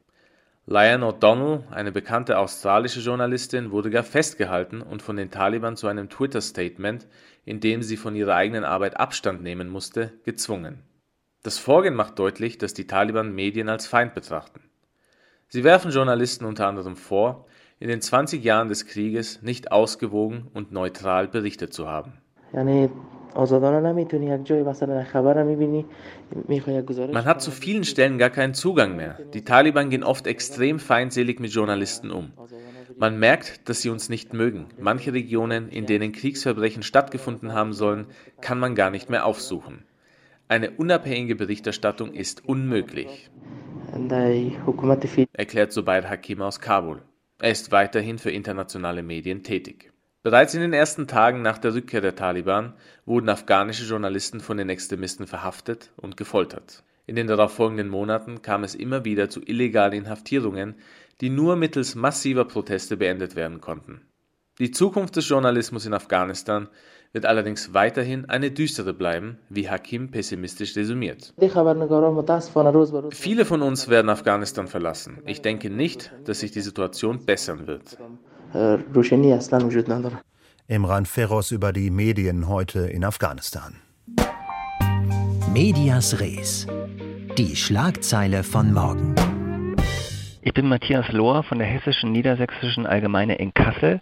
Liane 0.67 1.05
O'Donnell, 1.05 1.65
eine 1.71 1.93
bekannte 1.93 2.39
australische 2.39 3.01
Journalistin, 3.01 3.71
wurde 3.71 3.91
gar 3.91 4.03
festgehalten 4.03 4.81
und 4.81 5.03
von 5.03 5.17
den 5.17 5.31
Taliban 5.31 5.77
zu 5.77 5.89
einem 5.89 6.09
Twitter-Statement, 6.09 7.07
in 7.45 7.61
dem 7.61 7.83
sie 7.83 7.99
von 7.99 8.17
ihrer 8.17 8.35
eigenen 8.35 8.65
Arbeit 8.65 8.99
Abstand 8.99 9.43
nehmen 9.43 9.69
musste, 9.69 10.15
gezwungen. 10.25 10.83
Das 11.43 11.59
Vorgehen 11.59 11.95
macht 11.95 12.19
deutlich, 12.19 12.57
dass 12.57 12.73
die 12.73 12.87
Taliban 12.87 13.35
Medien 13.35 13.69
als 13.69 13.87
Feind 13.87 14.15
betrachten. 14.15 14.63
Sie 15.49 15.65
werfen 15.65 15.91
Journalisten 15.91 16.47
unter 16.47 16.67
anderem 16.67 16.97
vor, 16.97 17.45
in 17.79 17.89
den 17.89 18.01
20 18.01 18.43
Jahren 18.43 18.69
des 18.69 18.87
Krieges 18.87 19.43
nicht 19.43 19.71
ausgewogen 19.71 20.49
und 20.55 20.73
neutral 20.73 21.29
berichtet 21.29 21.75
zu 21.75 21.87
haben. 21.89 22.15
Man 27.13 27.25
hat 27.25 27.43
zu 27.43 27.51
vielen 27.51 27.85
Stellen 27.85 28.19
gar 28.19 28.31
keinen 28.31 28.55
Zugang 28.55 28.97
mehr. 28.97 29.19
Die 29.35 29.43
Taliban 29.43 29.91
gehen 29.91 30.05
oft 30.05 30.27
extrem 30.27 30.79
feindselig 30.79 31.41
mit 31.41 31.51
Journalisten 31.51 32.11
um. 32.11 32.33
Man 32.97 33.19
merkt, 33.19 33.69
dass 33.69 33.83
sie 33.83 33.91
uns 33.91 34.09
nicht 34.09 34.33
mögen. 34.35 34.67
Manche 34.79 35.13
Regionen, 35.13 35.69
in 35.69 35.87
denen 35.87 36.13
Kriegsverbrechen 36.13 36.83
stattgefunden 36.83 37.53
haben 37.53 37.73
sollen, 37.73 38.07
kann 38.41 38.61
man 38.61 38.75
gar 38.75 38.91
nicht 38.91 39.11
mehr 39.11 39.27
aufsuchen. 39.27 39.85
Eine 40.47 40.71
unabhängige 40.73 41.37
Berichterstattung 41.37 42.13
ist 42.13 42.47
unmöglich, 42.47 43.31
erklärt 45.33 45.73
Zubair 45.73 46.11
Hakim 46.11 46.43
aus 46.43 46.61
Kabul. 46.61 47.03
Er 47.41 47.51
ist 47.51 47.73
weiterhin 47.73 48.19
für 48.19 48.31
internationale 48.31 49.03
Medien 49.03 49.43
tätig. 49.43 49.94
Bereits 50.25 50.55
in 50.55 50.63
den 50.63 50.73
ersten 50.73 51.07
Tagen 51.07 51.43
nach 51.43 51.59
der 51.59 51.75
Rückkehr 51.75 52.01
der 52.01 52.17
Taliban 52.17 52.73
wurden 53.05 53.29
afghanische 53.29 53.85
Journalisten 53.85 54.41
von 54.41 54.57
den 54.57 54.71
Extremisten 54.71 55.27
verhaftet 55.27 55.93
und 55.99 56.17
gefoltert. 56.17 56.83
In 57.05 57.15
den 57.15 57.27
darauffolgenden 57.27 57.91
Monaten 57.91 58.41
kam 58.41 58.65
es 58.65 58.75
immer 58.75 59.05
wieder 59.05 59.29
zu 59.29 59.43
illegalen 59.43 59.93
Inhaftierungen, 59.93 60.77
die 61.21 61.29
nur 61.29 61.57
mittels 61.57 61.95
massiver 61.95 62.47
Proteste 62.47 62.97
beendet 62.97 63.37
werden 63.37 63.61
konnten. 63.61 64.01
Die 64.59 64.71
Zukunft 64.71 65.15
des 65.17 65.29
Journalismus 65.29 65.85
in 65.85 65.93
Afghanistan 65.93 66.69
wird 67.13 67.27
allerdings 67.27 67.75
weiterhin 67.75 68.25
eine 68.31 68.51
düstere 68.51 68.95
bleiben, 68.95 69.37
wie 69.51 69.69
Hakim 69.69 70.11
pessimistisch 70.11 70.75
resümiert. 70.75 71.35
Viele 73.11 73.45
von 73.45 73.61
uns 73.61 73.89
werden 73.91 74.09
Afghanistan 74.09 74.69
verlassen. 74.69 75.19
Ich 75.27 75.43
denke 75.43 75.69
nicht, 75.69 76.13
dass 76.25 76.41
sich 76.41 76.51
die 76.51 76.63
Situation 76.63 77.27
bessern 77.27 77.67
wird. 77.67 77.99
Imran 80.69 81.07
Feroz 81.07 81.51
über 81.51 81.73
die 81.73 81.91
Medien 81.91 82.49
heute 82.49 82.87
in 82.87 83.05
Afghanistan. 83.05 83.75
Medias 85.53 86.21
Res. 86.21 86.67
Die 87.37 87.57
Schlagzeile 87.57 88.45
von 88.45 88.73
morgen. 88.73 89.15
Ich 90.41 90.55
bin 90.55 90.69
Matthias 90.69 91.11
Lohr 91.11 91.43
von 91.43 91.59
der 91.59 91.67
Hessischen 91.67 92.13
Niedersächsischen 92.13 92.87
Allgemeine 92.87 93.37
in 93.37 93.53
Kassel 93.55 94.01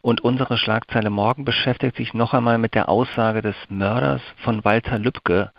und 0.00 0.20
unsere 0.20 0.58
Schlagzeile 0.58 1.10
morgen 1.10 1.44
beschäftigt 1.44 1.96
sich 1.96 2.12
noch 2.12 2.34
einmal 2.34 2.58
mit 2.58 2.74
der 2.74 2.88
Aussage 2.88 3.40
des 3.40 3.56
Mörders 3.68 4.20
von 4.42 4.64
Walter 4.64 4.98
Lübcke. 4.98 5.52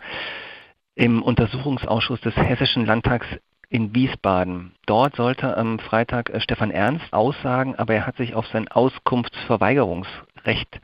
Im 0.94 1.22
Untersuchungsausschuss 1.22 2.20
des 2.20 2.36
Hessischen 2.36 2.84
Landtags 2.84 3.26
in 3.74 3.92
Wiesbaden. 3.92 4.72
Dort 4.86 5.16
sollte 5.16 5.56
am 5.56 5.80
Freitag 5.80 6.30
äh, 6.30 6.40
Stefan 6.40 6.70
Ernst 6.70 7.12
aussagen, 7.12 7.74
aber 7.74 7.94
er 7.94 8.06
hat 8.06 8.16
sich 8.16 8.36
auf 8.36 8.46
sein 8.46 8.68
Auskunftsverweigerungsrecht 8.68 10.80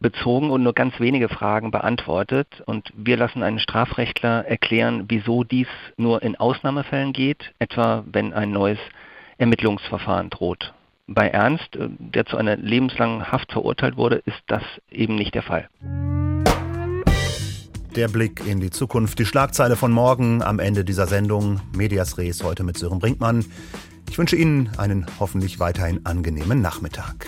bezogen 0.00 0.50
und 0.50 0.64
nur 0.64 0.72
ganz 0.72 0.98
wenige 0.98 1.28
Fragen 1.28 1.70
beantwortet. 1.70 2.64
Und 2.66 2.92
wir 2.96 3.16
lassen 3.16 3.44
einen 3.44 3.60
Strafrechtler 3.60 4.44
erklären, 4.44 5.04
wieso 5.06 5.44
dies 5.44 5.68
nur 5.96 6.20
in 6.24 6.34
Ausnahmefällen 6.34 7.12
geht, 7.12 7.52
etwa 7.60 8.02
wenn 8.10 8.32
ein 8.32 8.50
neues 8.50 8.80
Ermittlungsverfahren 9.38 10.28
droht. 10.28 10.74
Bei 11.06 11.28
Ernst, 11.28 11.76
äh, 11.76 11.86
der 11.88 12.26
zu 12.26 12.36
einer 12.36 12.56
lebenslangen 12.56 13.30
Haft 13.30 13.52
verurteilt 13.52 13.96
wurde, 13.96 14.16
ist 14.16 14.42
das 14.48 14.64
eben 14.90 15.14
nicht 15.14 15.36
der 15.36 15.42
Fall. 15.42 15.68
Der 17.96 18.08
Blick 18.08 18.46
in 18.46 18.60
die 18.60 18.68
Zukunft, 18.68 19.18
die 19.18 19.24
Schlagzeile 19.24 19.74
von 19.74 19.90
morgen 19.90 20.42
am 20.42 20.58
Ende 20.58 20.84
dieser 20.84 21.06
Sendung 21.06 21.62
Medias 21.74 22.18
Res 22.18 22.44
heute 22.44 22.62
mit 22.62 22.76
Sören 22.76 22.98
Brinkmann. 22.98 23.42
Ich 24.10 24.18
wünsche 24.18 24.36
Ihnen 24.36 24.68
einen 24.76 25.06
hoffentlich 25.18 25.60
weiterhin 25.60 26.04
angenehmen 26.04 26.60
Nachmittag. 26.60 27.26